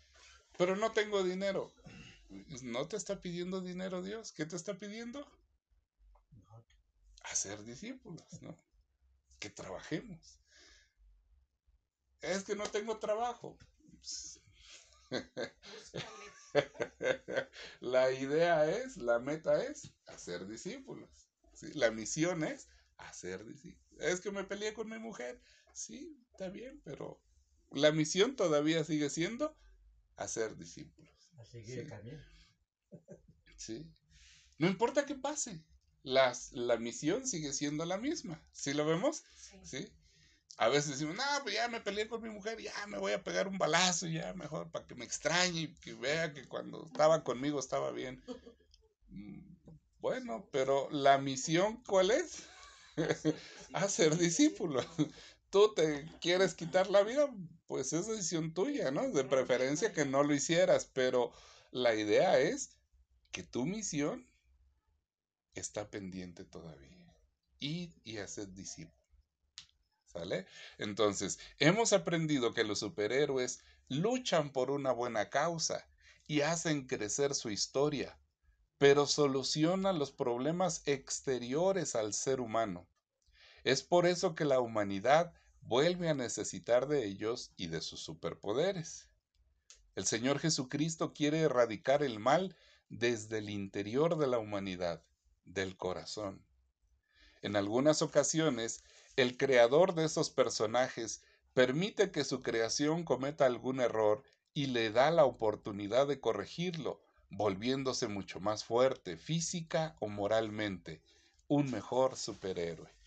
[0.58, 1.72] Pero no tengo dinero.
[2.62, 4.32] ¿No te está pidiendo dinero Dios?
[4.32, 5.24] ¿Qué te está pidiendo?
[7.22, 8.58] Hacer discípulos, ¿no?
[9.38, 10.40] Que trabajemos.
[12.20, 13.56] Es que no tengo trabajo.
[17.80, 21.30] la idea es, la meta es hacer discípulos.
[21.74, 24.00] La misión es hacer discípulos.
[24.00, 25.40] Es que me peleé con mi mujer.
[25.72, 27.22] Sí, está bien, pero
[27.70, 29.56] la misión todavía sigue siendo
[30.18, 31.10] hacer discípulos.
[31.38, 31.88] Así que
[33.56, 33.90] sí.
[34.58, 35.64] No importa qué pase,
[36.02, 38.42] las, la misión sigue siendo la misma.
[38.52, 39.22] ¿Sí lo vemos?
[39.62, 39.92] Sí.
[40.56, 43.22] A veces decimos, no, pues ya me peleé con mi mujer, ya me voy a
[43.22, 47.22] pegar un balazo, ya mejor, para que me extrañe y que vea que cuando estaba
[47.22, 48.20] conmigo estaba bien.
[49.10, 49.54] Mm,
[50.00, 52.42] bueno, pero la misión, ¿cuál es?
[53.72, 54.84] Hacer discípulos
[55.50, 57.28] tú te quieres quitar la vida,
[57.66, 59.10] pues es decisión tuya, ¿no?
[59.10, 61.32] De preferencia que no lo hicieras, pero
[61.70, 62.70] la idea es
[63.32, 64.26] que tu misión
[65.54, 67.14] está pendiente todavía.
[67.60, 68.96] Ir y hacer discípulos.
[70.06, 70.46] ¿Sale?
[70.78, 75.86] Entonces, hemos aprendido que los superhéroes luchan por una buena causa
[76.26, 78.18] y hacen crecer su historia,
[78.78, 82.86] pero solucionan los problemas exteriores al ser humano.
[83.68, 89.10] Es por eso que la humanidad vuelve a necesitar de ellos y de sus superpoderes.
[89.94, 92.56] El Señor Jesucristo quiere erradicar el mal
[92.88, 95.04] desde el interior de la humanidad,
[95.44, 96.42] del corazón.
[97.42, 98.84] En algunas ocasiones,
[99.16, 101.20] el creador de esos personajes
[101.52, 104.22] permite que su creación cometa algún error
[104.54, 111.02] y le da la oportunidad de corregirlo, volviéndose mucho más fuerte, física o moralmente,
[111.48, 112.97] un mejor superhéroe.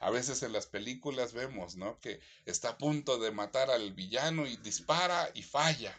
[0.00, 1.98] A veces en las películas vemos, ¿no?
[2.00, 5.96] Que está a punto de matar al villano y dispara y falla.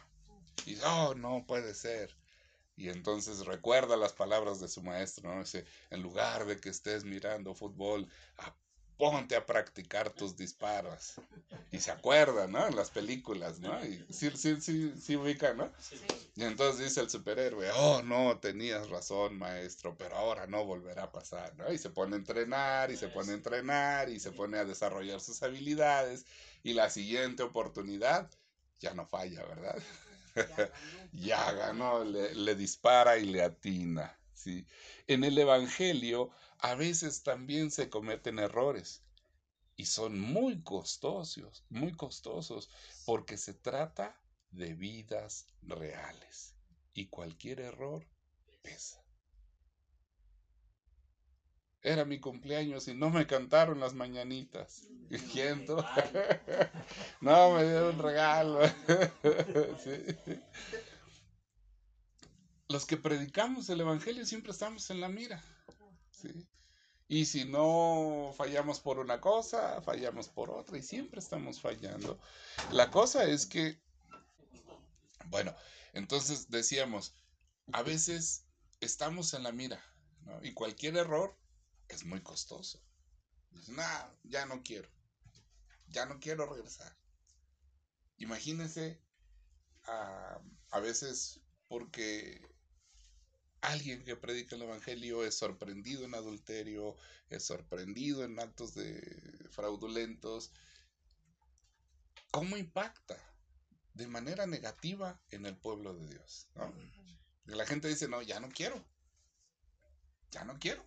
[0.66, 2.16] Y oh, no puede ser.
[2.76, 5.40] Y entonces recuerda las palabras de su maestro, ¿no?
[5.40, 8.08] Dice, en lugar de que estés mirando fútbol,
[8.96, 11.14] ponte a practicar tus disparos.
[11.70, 12.66] Y se acuerda, ¿no?
[12.66, 13.84] En las películas, ¿no?
[13.84, 15.70] Y sí, sí, sí, sí ubica, ¿no?
[16.36, 21.12] Y entonces dice el superhéroe, oh, no, tenías razón, maestro, pero ahora no volverá a
[21.12, 21.72] pasar, ¿no?
[21.72, 25.20] Y se pone a entrenar, y se pone a entrenar, y se pone a desarrollar
[25.20, 26.26] sus habilidades,
[26.62, 28.30] y la siguiente oportunidad
[28.80, 29.82] ya no falla, ¿verdad?
[31.12, 34.66] ya ganó, le, le dispara y le atina, ¿sí?
[35.06, 39.02] En el Evangelio a veces también se cometen errores
[39.76, 42.70] y son muy costosos, muy costosos,
[43.04, 44.20] porque se trata
[44.50, 46.54] de vidas reales
[46.92, 48.06] y cualquier error
[48.62, 49.02] pesa.
[51.82, 54.88] Era mi cumpleaños y no me cantaron las mañanitas.
[55.32, 55.66] ¿Quién?
[57.20, 58.60] no, me dio un regalo.
[62.68, 65.42] Los que predicamos el Evangelio siempre estamos en la mira.
[67.06, 72.18] Y si no fallamos por una cosa, fallamos por otra y siempre estamos fallando.
[72.72, 73.82] La cosa es que,
[75.26, 75.54] bueno,
[75.92, 77.14] entonces decíamos,
[77.72, 78.46] a veces
[78.80, 79.84] estamos en la mira
[80.42, 81.38] y cualquier error
[81.88, 82.82] es muy costoso.
[83.50, 83.76] Dicen,
[84.22, 84.88] ya no quiero,
[85.88, 86.96] ya no quiero regresar.
[88.16, 89.00] Imagínense
[89.84, 92.53] a, a veces porque
[93.64, 96.96] alguien que predica el Evangelio es sorprendido en adulterio,
[97.30, 100.52] es sorprendido en actos de fraudulentos,
[102.30, 103.16] ¿cómo impacta
[103.94, 106.48] de manera negativa en el pueblo de Dios?
[107.46, 108.84] La gente dice, no, ya no quiero,
[110.30, 110.84] ya no quiero.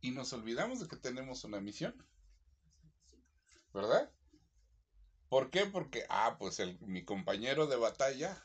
[0.00, 1.94] Y nos olvidamos de que tenemos una misión,
[3.72, 4.12] ¿verdad?
[5.28, 5.66] ¿Por qué?
[5.66, 8.40] Porque, ah, pues el, mi compañero de batalla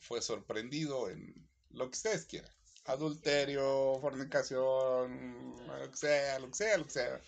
[0.00, 2.50] fue sorprendido en lo que ustedes quieran.
[2.84, 7.20] Adulterio, fornicación, lo que sea, lo que sea, lo que sea.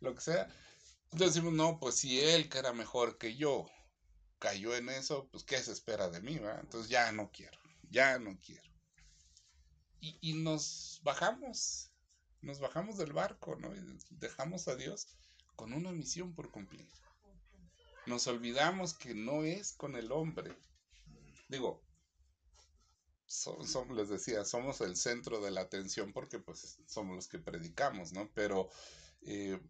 [0.00, 0.20] Lo que.
[1.12, 3.66] Entonces decimos, no, pues si él, que era mejor que yo,
[4.38, 6.38] cayó en eso, pues ¿qué se espera de mí?
[6.38, 6.60] ¿verdad?
[6.60, 7.58] Entonces ya no quiero,
[7.90, 8.68] ya no quiero.
[10.00, 11.90] Y, y nos bajamos,
[12.40, 13.74] nos bajamos del barco, ¿no?
[13.74, 15.08] Y dejamos a Dios
[15.56, 16.88] con una misión por cumplir.
[18.06, 20.56] Nos olvidamos que no es con el hombre.
[21.48, 21.82] Digo,
[23.94, 28.30] les decía, somos el centro de la atención porque pues somos los que predicamos, ¿no?
[28.34, 28.68] Pero
[29.22, 29.60] eh,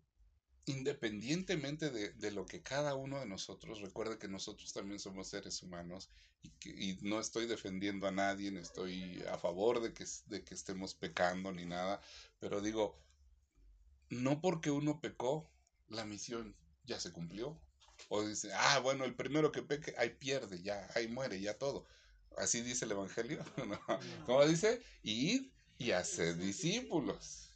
[0.66, 6.08] independientemente de, lo que cada uno de nosotros, recuerde que nosotros también somos seres humanos
[6.42, 10.42] y, que, y no estoy defendiendo a nadie, ni estoy a favor de que, de
[10.42, 12.00] que estemos pecando ni nada,
[12.38, 12.98] pero digo,
[14.08, 15.50] no porque uno pecó,
[15.88, 17.60] la misión ya se cumplió.
[18.08, 21.86] O dice, ah, bueno, el primero que peque, ahí pierde, ya, ahí muere, ya todo.
[22.36, 23.44] Así dice el Evangelio.
[24.26, 24.82] ¿Cómo dice?
[25.02, 27.52] Ir y hacer discípulos.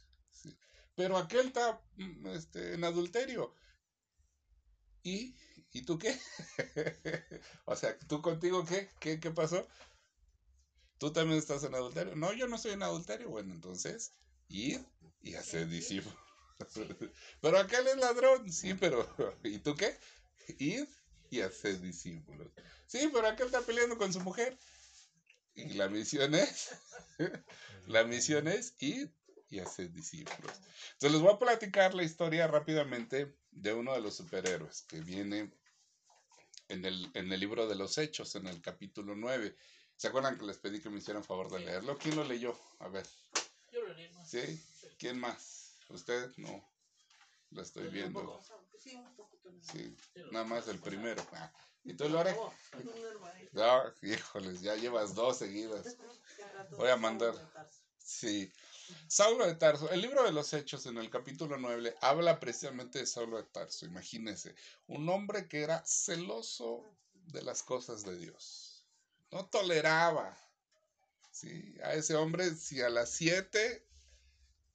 [0.95, 3.53] Pero aquel está mm, este, en adulterio.
[5.03, 5.35] ¿Y,
[5.71, 6.17] ¿Y tú qué?
[7.65, 8.89] o sea, ¿tú contigo qué?
[8.99, 9.19] qué?
[9.19, 9.67] ¿Qué pasó?
[10.97, 12.15] ¿Tú también estás en adulterio?
[12.15, 13.29] No, yo no estoy en adulterio.
[13.29, 14.13] Bueno, entonces,
[14.47, 14.83] ir
[15.21, 16.17] y hacer discípulos.
[17.41, 19.07] pero aquel es ladrón, sí, pero
[19.43, 19.97] ¿y tú qué?
[20.57, 20.87] Ir
[21.29, 22.47] y hacer discípulos.
[22.87, 24.57] Sí, pero aquel está peleando con su mujer.
[25.55, 26.71] Y la misión es,
[27.87, 29.11] la misión es ir
[29.49, 30.51] y hacer discípulos.
[30.93, 35.51] Entonces les voy a platicar la historia rápidamente de uno de los superhéroes que viene
[36.67, 39.55] en el, en el libro de los Hechos, en el capítulo 9.
[39.95, 41.97] ¿Se acuerdan que les pedí que me hicieran favor de leerlo?
[41.97, 42.59] ¿Quién lo leyó?
[42.79, 43.05] A ver.
[43.71, 44.09] Yo lo leí.
[44.25, 44.61] ¿Sí?
[44.97, 45.77] ¿Quién más?
[45.89, 46.31] ¿Usted?
[46.37, 46.74] No.
[47.51, 48.41] Lo estoy viendo.
[49.61, 49.95] Sí,
[50.31, 51.25] nada más el primero.
[51.33, 51.51] Ah.
[51.83, 52.35] ¿Y tú, Lore?
[53.51, 55.97] No, híjoles, ya llevas dos seguidas.
[56.77, 57.33] Voy a mandar.
[57.99, 58.51] Sí.
[59.07, 63.07] Saulo de Tarso, el libro de los Hechos en el capítulo 9 habla precisamente de
[63.07, 64.55] Saulo de Tarso, imagínense,
[64.87, 66.83] un hombre que era celoso
[67.13, 68.85] de las cosas de Dios,
[69.31, 70.37] no toleraba,
[71.31, 71.75] ¿sí?
[71.83, 73.87] A ese hombre, si a las 7,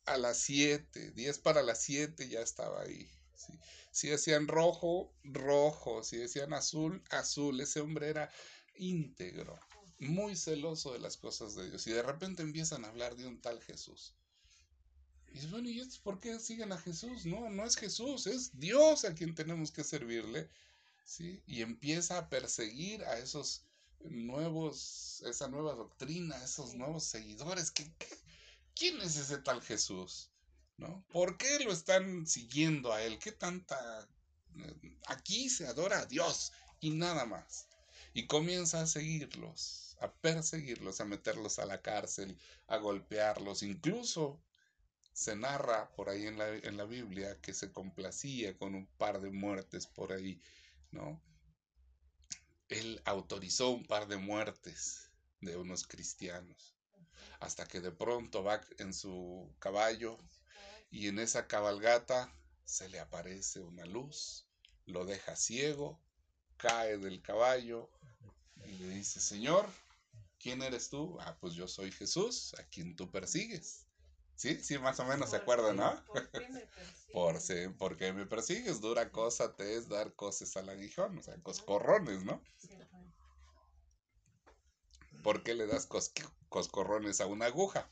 [0.07, 3.59] a las 7, 10 para las 7 ya estaba ahí, ¿sí?
[3.91, 6.03] Si decían rojo, rojo.
[6.03, 7.61] Si decían azul, azul.
[7.61, 8.31] Ese hombre era
[8.77, 9.59] íntegro,
[9.99, 11.87] muy celoso de las cosas de Dios.
[11.87, 14.15] Y de repente empiezan a hablar de un tal Jesús.
[15.33, 17.25] Y bueno, ¿y estos por qué siguen a Jesús?
[17.25, 20.49] No, no es Jesús, es Dios a quien tenemos que servirle.
[21.05, 21.43] ¿sí?
[21.47, 23.65] Y empieza a perseguir a esos
[24.01, 27.71] nuevos, esa nueva doctrina, esos nuevos seguidores.
[27.71, 28.09] ¿Qué, qué,
[28.75, 30.31] quién es ese tal Jesús?
[30.77, 31.05] ¿No?
[31.09, 33.19] ¿Por qué lo están siguiendo a él?
[33.19, 34.09] ¿Qué tanta...
[35.07, 37.69] Aquí se adora a Dios y nada más.
[38.15, 43.63] Y comienza a seguirlos, a perseguirlos, a meterlos a la cárcel, a golpearlos.
[43.63, 44.43] Incluso
[45.13, 49.21] se narra por ahí en la, en la Biblia que se complacía con un par
[49.21, 50.41] de muertes por ahí,
[50.91, 51.23] ¿no?
[52.69, 55.11] Él autorizó un par de muertes
[55.41, 56.77] de unos cristianos,
[57.41, 60.19] hasta que de pronto va en su caballo
[60.91, 62.33] y en esa cabalgata
[62.65, 64.47] se le aparece una luz,
[64.87, 66.01] lo deja ciego,
[66.57, 67.91] cae del caballo
[68.67, 69.69] y le dice, Señor,
[70.39, 71.19] ¿quién eres tú?
[71.21, 73.87] Ah, pues yo soy Jesús, a quien tú persigues.
[74.37, 76.05] Sí, sí, más o menos se acuerdan, ¿no?
[76.07, 76.61] ¿Por qué me
[77.13, 77.73] Por, persigues?
[77.79, 82.41] porque me persigues, dura cosa te es dar cosas al aguijón, o sea, coscorrones, ¿no?
[82.57, 82.69] Sí.
[85.23, 86.13] ¿Por qué le das cos-
[86.51, 87.91] coscorrones a una aguja?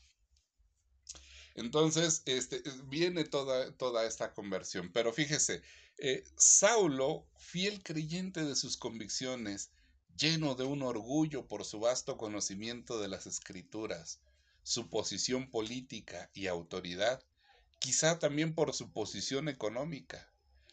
[1.55, 4.91] Entonces, este, viene toda, toda esta conversión.
[4.93, 5.61] Pero fíjese,
[5.97, 9.71] eh, Saulo, fiel creyente de sus convicciones,
[10.15, 14.21] lleno de un orgullo por su vasto conocimiento de las escrituras,
[14.63, 17.21] su posición política y autoridad,
[17.79, 20.31] quizá también por su posición económica.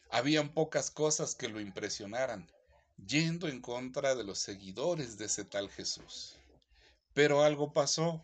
[0.09, 2.49] Habían pocas cosas que lo impresionaran,
[2.95, 6.36] yendo en contra de los seguidores de ese tal Jesús.
[7.17, 8.23] Pero algo pasó,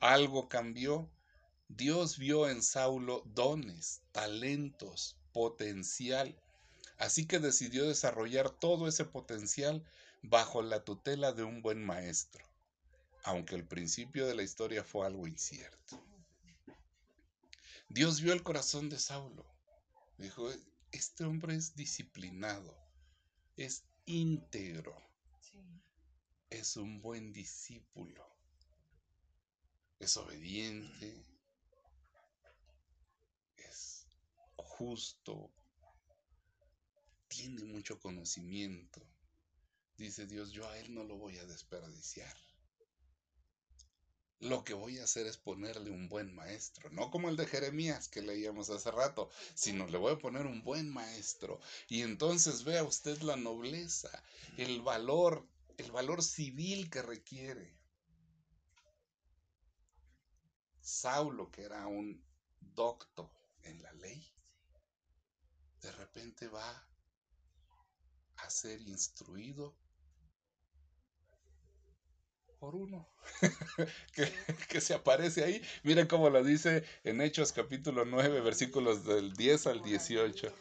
[0.00, 1.08] algo cambió.
[1.68, 6.36] Dios vio en Saulo dones, talentos, potencial.
[6.98, 9.84] Así que decidió desarrollar todo ese potencial
[10.22, 12.44] bajo la tutela de un buen maestro,
[13.22, 16.02] aunque el principio de la historia fue algo incierto.
[17.88, 19.46] Dios vio el corazón de Saulo.
[20.18, 20.50] Dijo,
[20.90, 22.76] este hombre es disciplinado,
[23.56, 25.09] es íntegro.
[26.50, 28.26] Es un buen discípulo,
[30.00, 31.24] es obediente,
[33.56, 34.06] es
[34.56, 35.50] justo,
[37.28, 39.00] tiene mucho conocimiento.
[39.96, 42.34] Dice Dios, yo a él no lo voy a desperdiciar.
[44.40, 48.08] Lo que voy a hacer es ponerle un buen maestro, no como el de Jeremías
[48.08, 51.60] que leíamos hace rato, sino le voy a poner un buen maestro.
[51.88, 54.10] Y entonces vea usted la nobleza,
[54.56, 55.46] el valor,
[55.78, 57.78] el valor civil que requiere.
[60.80, 62.24] Saulo, que era un
[62.60, 63.30] docto
[63.62, 64.32] en la ley,
[65.80, 66.86] de repente va
[68.36, 69.76] a ser instruido
[72.58, 73.08] por uno
[74.12, 74.30] que,
[74.68, 75.62] que se aparece ahí.
[75.82, 80.52] Miren cómo lo dice en Hechos capítulo 9, versículos del 10 al 18.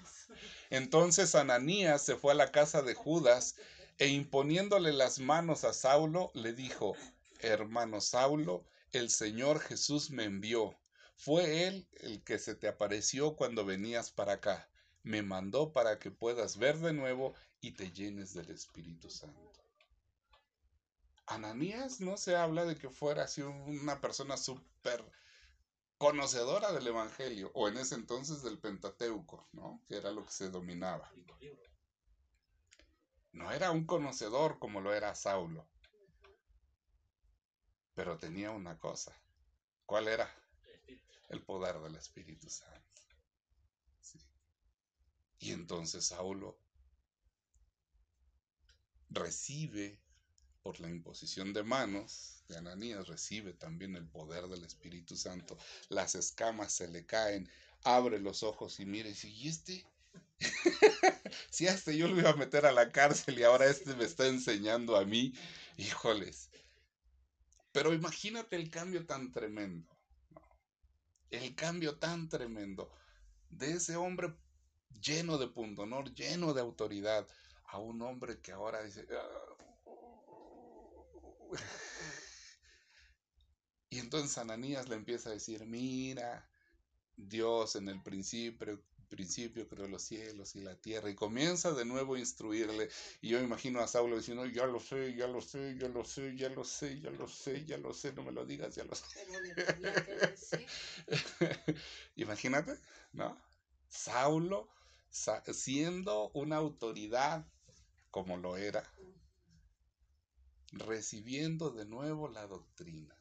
[0.69, 3.55] Entonces Ananías se fue a la casa de Judas
[3.99, 6.95] e imponiéndole las manos a Saulo, le dijo,
[7.41, 10.73] hermano Saulo, el Señor Jesús me envió.
[11.17, 14.69] Fue Él el que se te apareció cuando venías para acá.
[15.03, 19.51] Me mandó para que puedas ver de nuevo y te llenes del Espíritu Santo.
[21.25, 25.03] Ananías no se habla de que fuera así una persona súper
[25.97, 29.83] conocedora del Evangelio, o en ese entonces del Pentateuco, ¿no?
[29.89, 31.11] Que era lo que se dominaba.
[33.31, 35.67] No era un conocedor como lo era Saulo.
[37.93, 39.15] Pero tenía una cosa.
[39.85, 40.29] ¿Cuál era?
[41.29, 43.01] El poder del Espíritu Santo.
[45.39, 46.59] Y entonces Saulo
[49.09, 49.99] recibe,
[50.61, 55.57] por la imposición de manos de Ananías, recibe también el poder del Espíritu Santo.
[55.87, 57.49] Las escamas se le caen,
[57.83, 59.85] abre los ojos y mira y dice, ¿y este?
[61.49, 64.05] Si a este yo lo iba a meter a la cárcel y ahora este me
[64.05, 65.33] está enseñando a mí,
[65.77, 66.49] híjoles.
[67.71, 69.95] Pero imagínate el cambio tan tremendo,
[71.29, 72.91] el cambio tan tremendo
[73.49, 74.33] de ese hombre
[75.01, 77.27] lleno de pundonor, lleno de autoridad,
[77.65, 79.07] a un hombre que ahora dice...
[79.11, 79.55] "Ah".
[83.91, 86.47] Y entonces Ananías le empieza a decir, mira,
[87.15, 92.15] Dios en el principio, principio creó los cielos y la tierra y comienza de nuevo
[92.15, 92.89] a instruirle
[93.21, 96.35] y yo imagino a Saulo diciendo ya lo sé, ya lo sé, ya lo sé,
[96.37, 98.95] ya lo sé, ya lo sé, ya lo sé, no me lo digas, ya lo
[98.95, 99.05] sé.
[102.15, 102.77] Imagínate,
[103.13, 103.37] ¿no?
[103.87, 104.69] Saulo
[105.09, 107.45] sa- siendo una autoridad
[108.11, 108.83] como lo era,
[110.87, 113.15] recibiendo de nuevo la doctrina.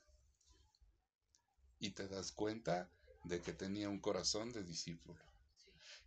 [1.81, 2.89] Y te das cuenta
[3.25, 5.19] de que tenía un corazón de discípulo.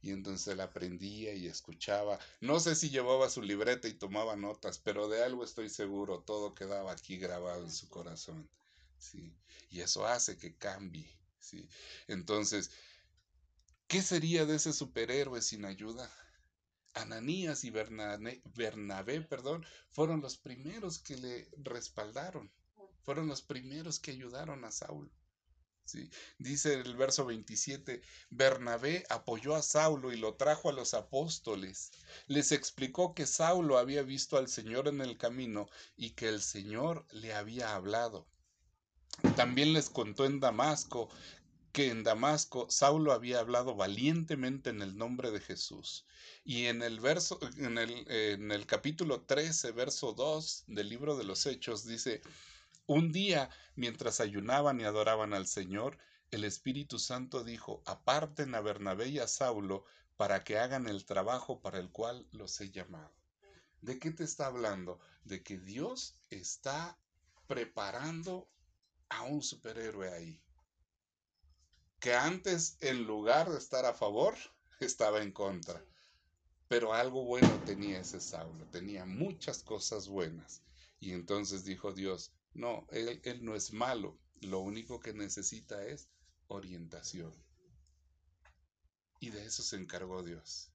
[0.01, 2.19] Y entonces él aprendía y escuchaba.
[2.39, 6.55] No sé si llevaba su libreta y tomaba notas, pero de algo estoy seguro, todo
[6.55, 8.49] quedaba aquí grabado en su corazón.
[8.97, 9.33] ¿sí?
[9.69, 11.07] Y eso hace que cambie.
[11.39, 11.67] ¿sí?
[12.07, 12.71] Entonces,
[13.87, 16.11] ¿qué sería de ese superhéroe sin ayuda?
[16.93, 22.51] Ananías y Bernabé, Bernabé perdón, fueron los primeros que le respaldaron,
[23.03, 25.09] fueron los primeros que ayudaron a Saulo.
[26.37, 31.91] Dice el verso 27, Bernabé apoyó a Saulo y lo trajo a los apóstoles.
[32.27, 35.67] Les explicó que Saulo había visto al Señor en el camino
[35.97, 38.27] y que el Señor le había hablado.
[39.35, 41.09] También les contó en Damasco
[41.71, 46.05] que en Damasco Saulo había hablado valientemente en el nombre de Jesús.
[46.43, 51.23] Y en el verso, en el, en el capítulo 13, verso 2 del libro de
[51.23, 52.21] los Hechos, dice,
[52.85, 55.97] un día, mientras ayunaban y adoraban al Señor,
[56.31, 59.85] el Espíritu Santo dijo, aparten a Bernabé y a Saulo
[60.17, 63.15] para que hagan el trabajo para el cual los he llamado.
[63.81, 64.99] ¿De qué te está hablando?
[65.23, 67.01] De que Dios está
[67.47, 68.53] preparando
[69.09, 70.43] a un superhéroe ahí.
[71.99, 74.35] Que antes, en lugar de estar a favor,
[74.79, 75.85] estaba en contra.
[76.67, 80.63] Pero algo bueno tenía ese Saulo, tenía muchas cosas buenas.
[80.99, 86.09] Y entonces dijo Dios, no, él, él no es malo, lo único que necesita es
[86.47, 87.33] orientación.
[89.19, 90.71] Y de eso se encargó Dios.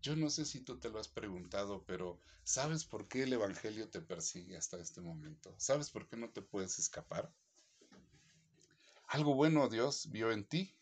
[0.00, 3.88] Yo no sé si tú te lo has preguntado, pero ¿sabes por qué el Evangelio
[3.90, 5.54] te persigue hasta este momento?
[5.58, 7.32] ¿Sabes por qué no te puedes escapar?
[9.08, 10.76] Algo bueno Dios vio en ti.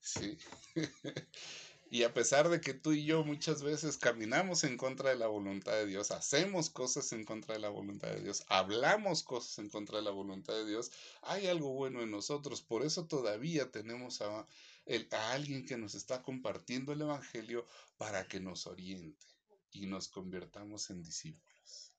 [0.00, 0.38] Sí.
[1.90, 5.26] y a pesar de que tú y yo muchas veces caminamos en contra de la
[5.26, 9.70] voluntad de Dios, hacemos cosas en contra de la voluntad de Dios, hablamos cosas en
[9.70, 10.90] contra de la voluntad de Dios,
[11.22, 12.60] hay algo bueno en nosotros.
[12.60, 14.46] Por eso todavía tenemos a,
[14.84, 17.66] el, a alguien que nos está compartiendo el Evangelio
[17.96, 19.26] para que nos oriente
[19.70, 21.92] y nos convirtamos en discípulos.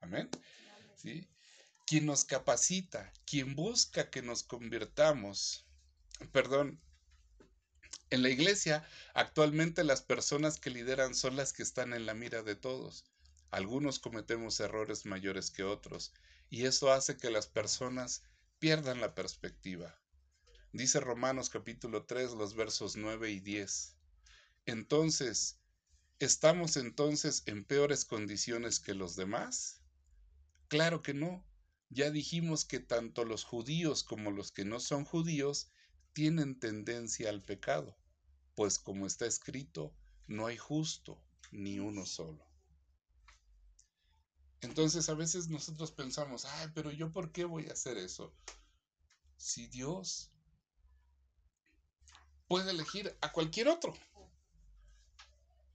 [0.00, 0.30] Amén.
[0.96, 1.28] ¿Sí?
[1.86, 5.66] Quien nos capacita, quien busca que nos convirtamos,
[6.32, 6.80] perdón,
[8.10, 12.42] en la iglesia actualmente las personas que lideran son las que están en la mira
[12.42, 13.04] de todos.
[13.50, 16.12] Algunos cometemos errores mayores que otros
[16.48, 18.22] y eso hace que las personas
[18.58, 20.00] pierdan la perspectiva.
[20.72, 23.96] Dice Romanos capítulo 3 los versos 9 y 10.
[24.66, 25.58] Entonces,
[26.18, 29.80] ¿estamos entonces en peores condiciones que los demás?
[30.68, 31.44] Claro que no.
[31.88, 35.70] Ya dijimos que tanto los judíos como los que no son judíos
[36.16, 37.94] tienen tendencia al pecado,
[38.54, 39.94] pues como está escrito,
[40.26, 42.42] no hay justo ni uno solo.
[44.62, 48.34] Entonces a veces nosotros pensamos, ay, pero yo por qué voy a hacer eso?
[49.36, 50.32] Si Dios
[52.48, 53.92] puede elegir a cualquier otro,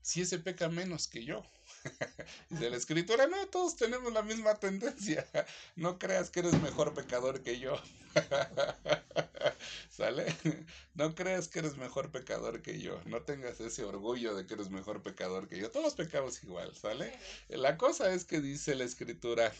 [0.00, 1.44] si ese peca menos que yo.
[2.50, 5.26] Dice la escritura, no, todos tenemos la misma tendencia.
[5.76, 7.80] No creas que eres mejor pecador que yo.
[9.90, 10.26] ¿Sale?
[10.94, 13.00] No creas que eres mejor pecador que yo.
[13.06, 15.70] No tengas ese orgullo de que eres mejor pecador que yo.
[15.70, 17.18] Todos pecamos igual, ¿sale?
[17.48, 19.52] La cosa es que dice la escritura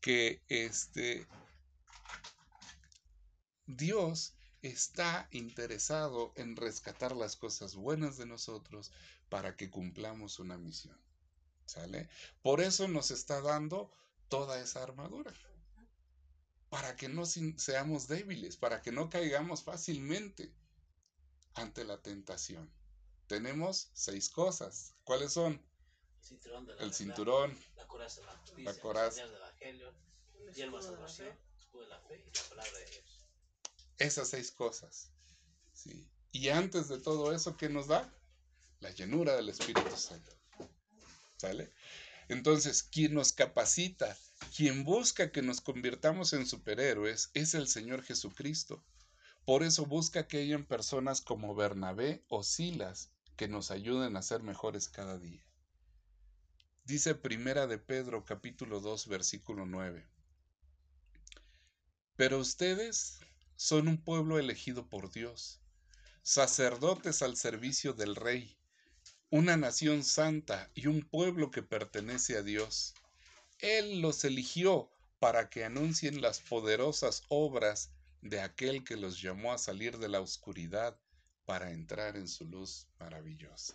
[0.00, 1.26] que este
[3.66, 8.92] Dios está interesado en rescatar las cosas buenas de nosotros
[9.28, 11.03] para que cumplamos una misión.
[11.66, 12.08] ¿Sale?
[12.42, 13.90] Por eso nos está dando
[14.28, 15.32] toda esa armadura.
[16.68, 20.52] Para que no seamos débiles, para que no caigamos fácilmente
[21.54, 22.70] ante la tentación.
[23.28, 24.94] Tenemos seis cosas.
[25.04, 25.62] ¿Cuáles son?
[26.20, 29.10] Cinturón de la El verdad, cinturón, la coraza de la justicia, la coraza.
[29.12, 29.88] señal del evangelio,
[30.34, 33.26] El el de la salvación, escudo de la fe y la palabra de Dios.
[33.98, 35.10] esas seis cosas.
[35.72, 36.10] ¿sí?
[36.32, 38.12] Y antes de todo eso, ¿qué nos da?
[38.80, 40.32] La llenura del Espíritu Santo.
[42.28, 44.16] Entonces, quien nos capacita,
[44.56, 48.82] quien busca que nos convirtamos en superhéroes, es el Señor Jesucristo.
[49.44, 54.42] Por eso busca que hayan personas como Bernabé o Silas que nos ayuden a ser
[54.42, 55.44] mejores cada día.
[56.84, 60.06] Dice Primera de Pedro capítulo 2 versículo 9.
[62.16, 63.18] Pero ustedes
[63.56, 65.60] son un pueblo elegido por Dios,
[66.22, 68.56] sacerdotes al servicio del Rey,
[69.34, 72.94] una nación santa y un pueblo que pertenece a Dios.
[73.58, 77.90] Él los eligió para que anuncien las poderosas obras
[78.22, 80.96] de aquel que los llamó a salir de la oscuridad
[81.46, 83.74] para entrar en su luz maravillosa.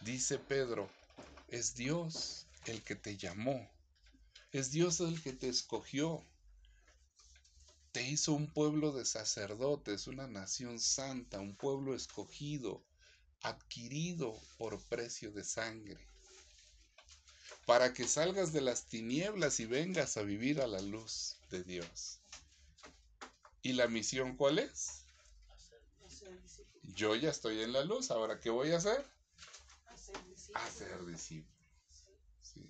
[0.00, 0.88] Dice Pedro,
[1.48, 3.68] es Dios el que te llamó,
[4.52, 6.24] es Dios el que te escogió,
[7.92, 12.82] te hizo un pueblo de sacerdotes, una nación santa, un pueblo escogido,
[13.42, 15.98] adquirido por precio de sangre,
[17.66, 22.20] para que salgas de las tinieblas y vengas a vivir a la luz de Dios.
[23.62, 25.04] ¿Y la misión cuál es?
[26.82, 29.04] Yo ya estoy en la luz, ahora ¿qué voy a hacer?
[30.54, 31.60] Hacer discípulos.
[32.42, 32.68] Sí.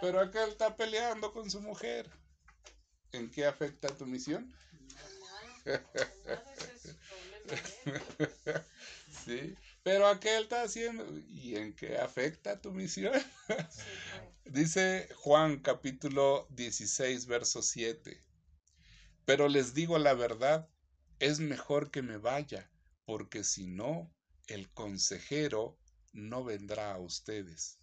[0.00, 2.10] Pero acá él está peleando con su mujer.
[3.12, 4.52] ¿En qué afecta tu misión?
[9.24, 9.54] Sí.
[9.88, 11.18] Pero él está haciendo.
[11.30, 13.14] ¿Y en qué afecta tu misión?
[13.46, 13.54] Sí.
[14.44, 18.22] Dice Juan capítulo 16, verso 7.
[19.24, 20.68] Pero les digo la verdad,
[21.20, 22.70] es mejor que me vaya,
[23.06, 24.14] porque si no,
[24.46, 25.78] el consejero
[26.12, 27.78] no vendrá a ustedes.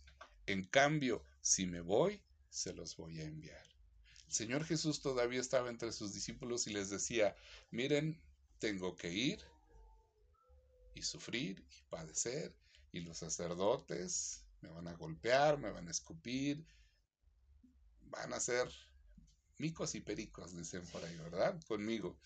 [0.45, 3.65] En cambio, si me voy, se los voy a enviar.
[4.27, 7.35] El Señor Jesús todavía estaba entre sus discípulos y les decía,
[7.71, 8.21] miren,
[8.59, 9.43] tengo que ir
[10.95, 12.55] y sufrir y padecer,
[12.91, 16.65] y los sacerdotes me van a golpear, me van a escupir,
[18.01, 18.67] van a ser
[19.57, 21.61] micos y pericos, dicen por ahí, ¿verdad?
[21.67, 22.17] Conmigo.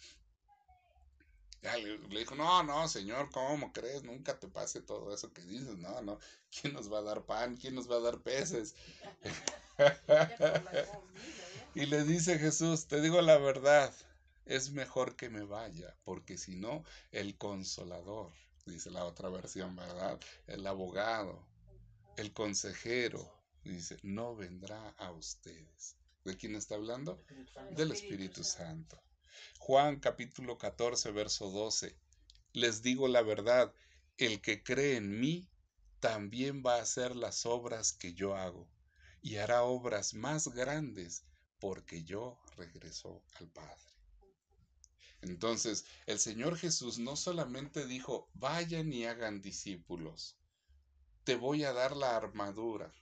[1.62, 4.04] Ya le, le dijo, no, no, señor, ¿cómo crees?
[4.04, 6.18] Nunca te pase todo eso que dices, no, no,
[6.50, 7.58] ¿quién nos va a dar pan?
[7.58, 8.76] ¿Quién nos va a dar peces?
[11.76, 13.94] Y le dice Jesús, te digo la verdad,
[14.46, 18.32] es mejor que me vaya, porque si no, el consolador,
[18.70, 20.20] dice la otra versión, ¿verdad?
[20.48, 21.48] El abogado,
[22.18, 25.96] el consejero, dice, no vendrá a ustedes.
[26.24, 27.24] ¿De quién está hablando?
[27.72, 29.02] Del Espíritu Santo.
[29.58, 31.96] Juan capítulo 14, verso 12.
[32.54, 33.74] Les digo la verdad,
[34.18, 35.50] el que cree en mí
[36.00, 38.70] también va a hacer las obras que yo hago
[39.22, 41.26] y hará obras más grandes
[41.60, 43.99] porque yo regreso al Padre.
[45.22, 50.38] Entonces, el Señor Jesús no solamente dijo, vayan y hagan discípulos,
[51.26, 52.94] te voy a dar la armadura,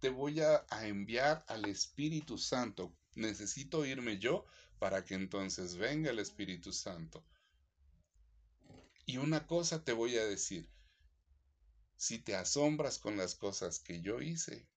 [0.00, 4.44] te voy a, enviar al Espíritu Santo, necesito irme yo
[4.78, 7.24] para que entonces venga el Espíritu Santo.
[9.06, 10.68] Y una cosa te voy a decir,
[11.96, 14.68] si te asombras con las cosas que yo hice,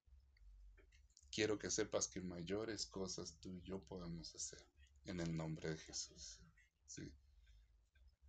[1.30, 4.66] quiero que sepas que mayores cosas tú y yo podemos hacer
[5.06, 6.40] en el nombre de Jesús.
[6.88, 7.12] Sí.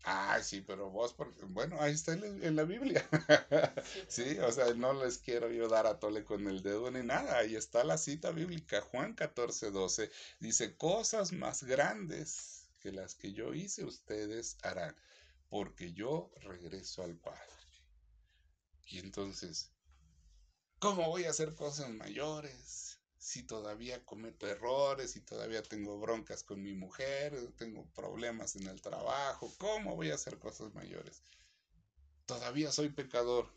[0.05, 3.07] Ah, sí, pero vos, por- bueno, ahí está en, en la Biblia.
[4.09, 7.39] sí, o sea, no les quiero yo dar a tole con el dedo ni nada.
[7.39, 10.11] Ahí está la cita bíblica, Juan 14, 12.
[10.41, 14.97] Dice, cosas más grandes que las que yo hice, ustedes harán,
[15.49, 17.43] porque yo regreso al Padre.
[18.87, 19.71] Y entonces,
[20.81, 22.88] ¿cómo voy a hacer cosas mayores?
[23.29, 28.81] Si todavía cometo errores, si todavía tengo broncas con mi mujer, tengo problemas en el
[28.81, 31.23] trabajo, ¿cómo voy a hacer cosas mayores?
[32.25, 33.53] Todavía soy pecador.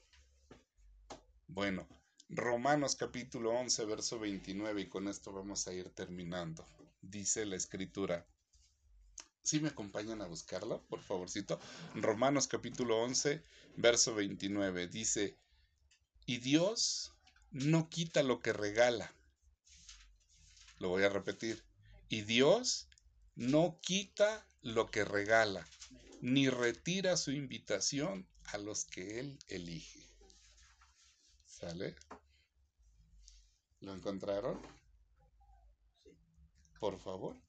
[1.48, 1.88] Bueno,
[2.28, 6.68] Romanos capítulo 11, verso 29, y con esto vamos a ir terminando.
[7.02, 8.28] Dice la escritura.
[9.42, 11.62] ¿Sí me acompañan a buscarlo, por favorcito?
[11.96, 13.42] Romanos capítulo 11,
[13.78, 14.90] verso 29.
[14.90, 15.38] Dice,
[16.26, 17.14] y Dios
[17.52, 19.16] no quita lo que regala.
[20.82, 21.64] Lo voy a repetir.
[22.10, 22.90] Y Dios
[23.36, 25.64] no quita lo que regala,
[26.22, 30.04] ni retira su invitación a los que Él elige.
[31.46, 31.96] ¿Sale?
[33.82, 34.60] ¿Lo encontraron?
[36.80, 37.40] Por favor.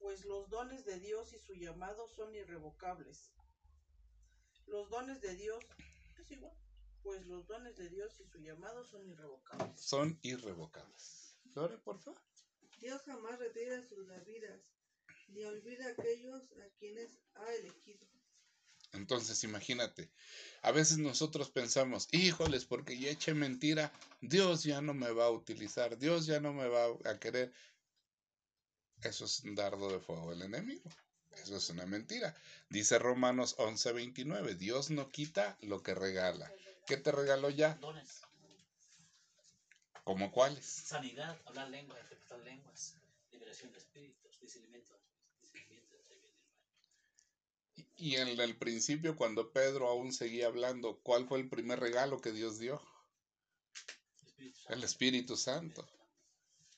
[0.00, 3.30] Pues los dones de Dios y su llamado son irrevocables.
[4.66, 5.64] Los dones de Dios
[6.18, 6.63] es igual.
[7.04, 9.78] Pues los dones de Dios y su llamado son irrevocables.
[9.78, 11.36] Son irrevocables.
[11.54, 12.20] Lore, por favor.
[12.80, 14.60] Dios jamás retira sus vidas,
[15.28, 18.06] ni olvida a aquellos a quienes ha elegido.
[18.94, 20.10] Entonces, imagínate,
[20.62, 23.92] a veces nosotros pensamos, híjoles, porque ya eché mentira,
[24.22, 27.52] Dios ya no me va a utilizar, Dios ya no me va a querer.
[29.02, 30.88] Eso es un dardo de fuego del enemigo.
[31.32, 32.34] Eso es una mentira.
[32.70, 36.50] Dice Romanos 11:29, Dios no quita lo que regala.
[36.86, 37.74] ¿Qué te regaló ya?
[37.76, 38.22] Dones,
[40.04, 40.64] ¿Como cuáles?
[40.64, 42.94] sanidad, hablar lenguas, interpretar lenguas,
[43.32, 44.94] liberación de espíritus, discernimiento,
[45.40, 46.22] discernimiento bien
[47.96, 48.28] y mal.
[48.28, 52.58] En el principio, cuando Pedro aún seguía hablando, ¿cuál fue el primer regalo que Dios
[52.58, 52.82] dio?
[54.26, 54.74] Espíritu Santo.
[54.74, 55.88] El Espíritu Santo.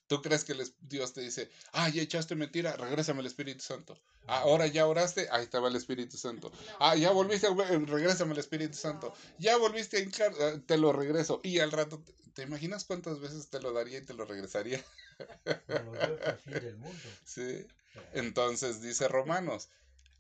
[0.07, 3.99] ¿Tú crees que Dios te dice, ah, ya echaste mentira, regrésame el Espíritu Santo?
[4.29, 6.53] Ah, ahora ya oraste, ahí estaba el Espíritu Santo.
[6.79, 7.49] Ah, ya volviste,
[7.87, 9.13] regrésame el Espíritu Santo.
[9.39, 11.41] Ya volviste a hincar, eh, te lo regreso.
[11.43, 14.85] Y al rato, ¿te- ¿te imaginas cuántas veces te lo daría y te lo regresaría?
[17.25, 17.67] Sí.
[18.13, 19.69] Entonces dice Romanos,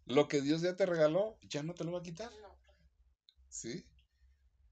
[0.07, 2.30] lo que Dios ya te regaló, ya no te lo va a quitar.
[3.49, 3.84] ¿Sí?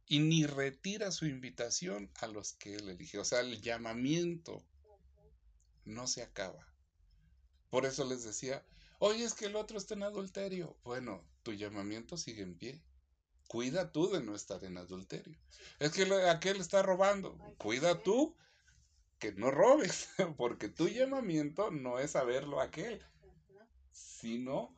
[0.07, 3.23] Y ni retira su invitación a los que él eligió.
[3.23, 4.65] O sea, el llamamiento
[5.85, 6.67] no se acaba.
[7.71, 8.65] Por eso les decía,
[8.99, 10.79] oye, es que el otro está en adulterio.
[10.85, 12.83] Bueno, tu llamamiento sigue en pie.
[13.49, 15.39] Cuida tú de no estar en adulterio.
[15.79, 17.37] Es que aquel está robando.
[17.59, 18.37] Cuida tú
[19.19, 23.05] que no robes, porque tu llamamiento no es saberlo aquel,
[23.91, 24.75] sino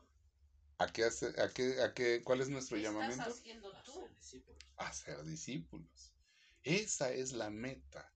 [0.79, 3.31] a qué hace, a qué, a qué, ¿cuál es nuestro ¿Qué estás llamamiento?
[3.31, 3.93] haciendo A tú?
[3.93, 4.65] ser discípulos.
[4.77, 6.13] a ser discípulos.
[6.65, 8.13] Esa es la meta.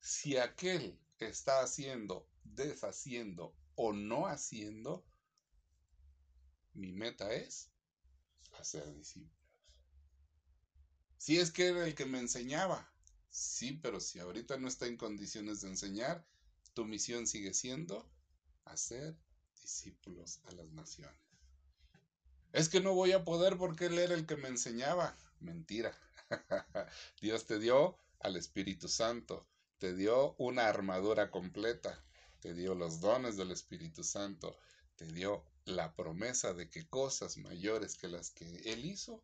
[0.00, 5.04] Si aquel está haciendo, deshaciendo o no haciendo,
[6.74, 7.70] mi meta es
[8.58, 9.36] hacer discípulos.
[11.16, 12.92] Si es que era el que me enseñaba,
[13.28, 16.26] sí, pero si ahorita no está en condiciones de enseñar,
[16.74, 18.08] tu misión sigue siendo
[18.64, 19.16] hacer
[19.60, 21.18] discípulos a las naciones.
[22.52, 25.16] Es que no voy a poder porque él era el que me enseñaba.
[25.40, 25.92] Mentira.
[27.20, 29.46] Dios te dio al Espíritu Santo,
[29.78, 32.04] te dio una armadura completa,
[32.40, 34.56] te dio los dones del Espíritu Santo,
[34.96, 39.22] te dio la promesa de que cosas mayores que las que Él hizo,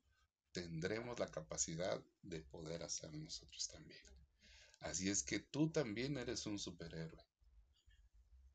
[0.52, 4.04] tendremos la capacidad de poder hacer nosotros también.
[4.80, 7.24] Así es que tú también eres un superhéroe.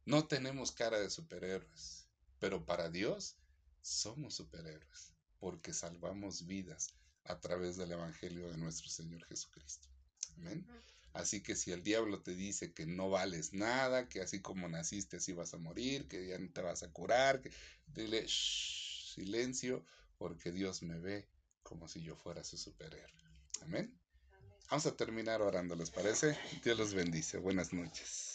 [0.06, 2.08] No tenemos cara de superhéroes,
[2.39, 3.36] pero para Dios
[3.82, 6.93] somos superhéroes, porque salvamos vidas
[7.26, 9.88] a través del Evangelio de nuestro Señor Jesucristo.
[10.38, 10.66] Amén.
[11.14, 15.18] Así que si el diablo te dice que no vales nada, que así como naciste
[15.18, 17.51] así vas a morir, que ya no te vas a curar, que
[17.88, 19.84] dile "Shh, silencio,
[20.18, 21.28] porque Dios me ve
[21.64, 23.12] como si yo fuera su superhéroe.
[23.62, 23.97] Amén.
[24.70, 26.38] Vamos a terminar orando, ¿les parece?
[26.64, 27.38] Dios los bendice.
[27.38, 28.28] Buenas noches.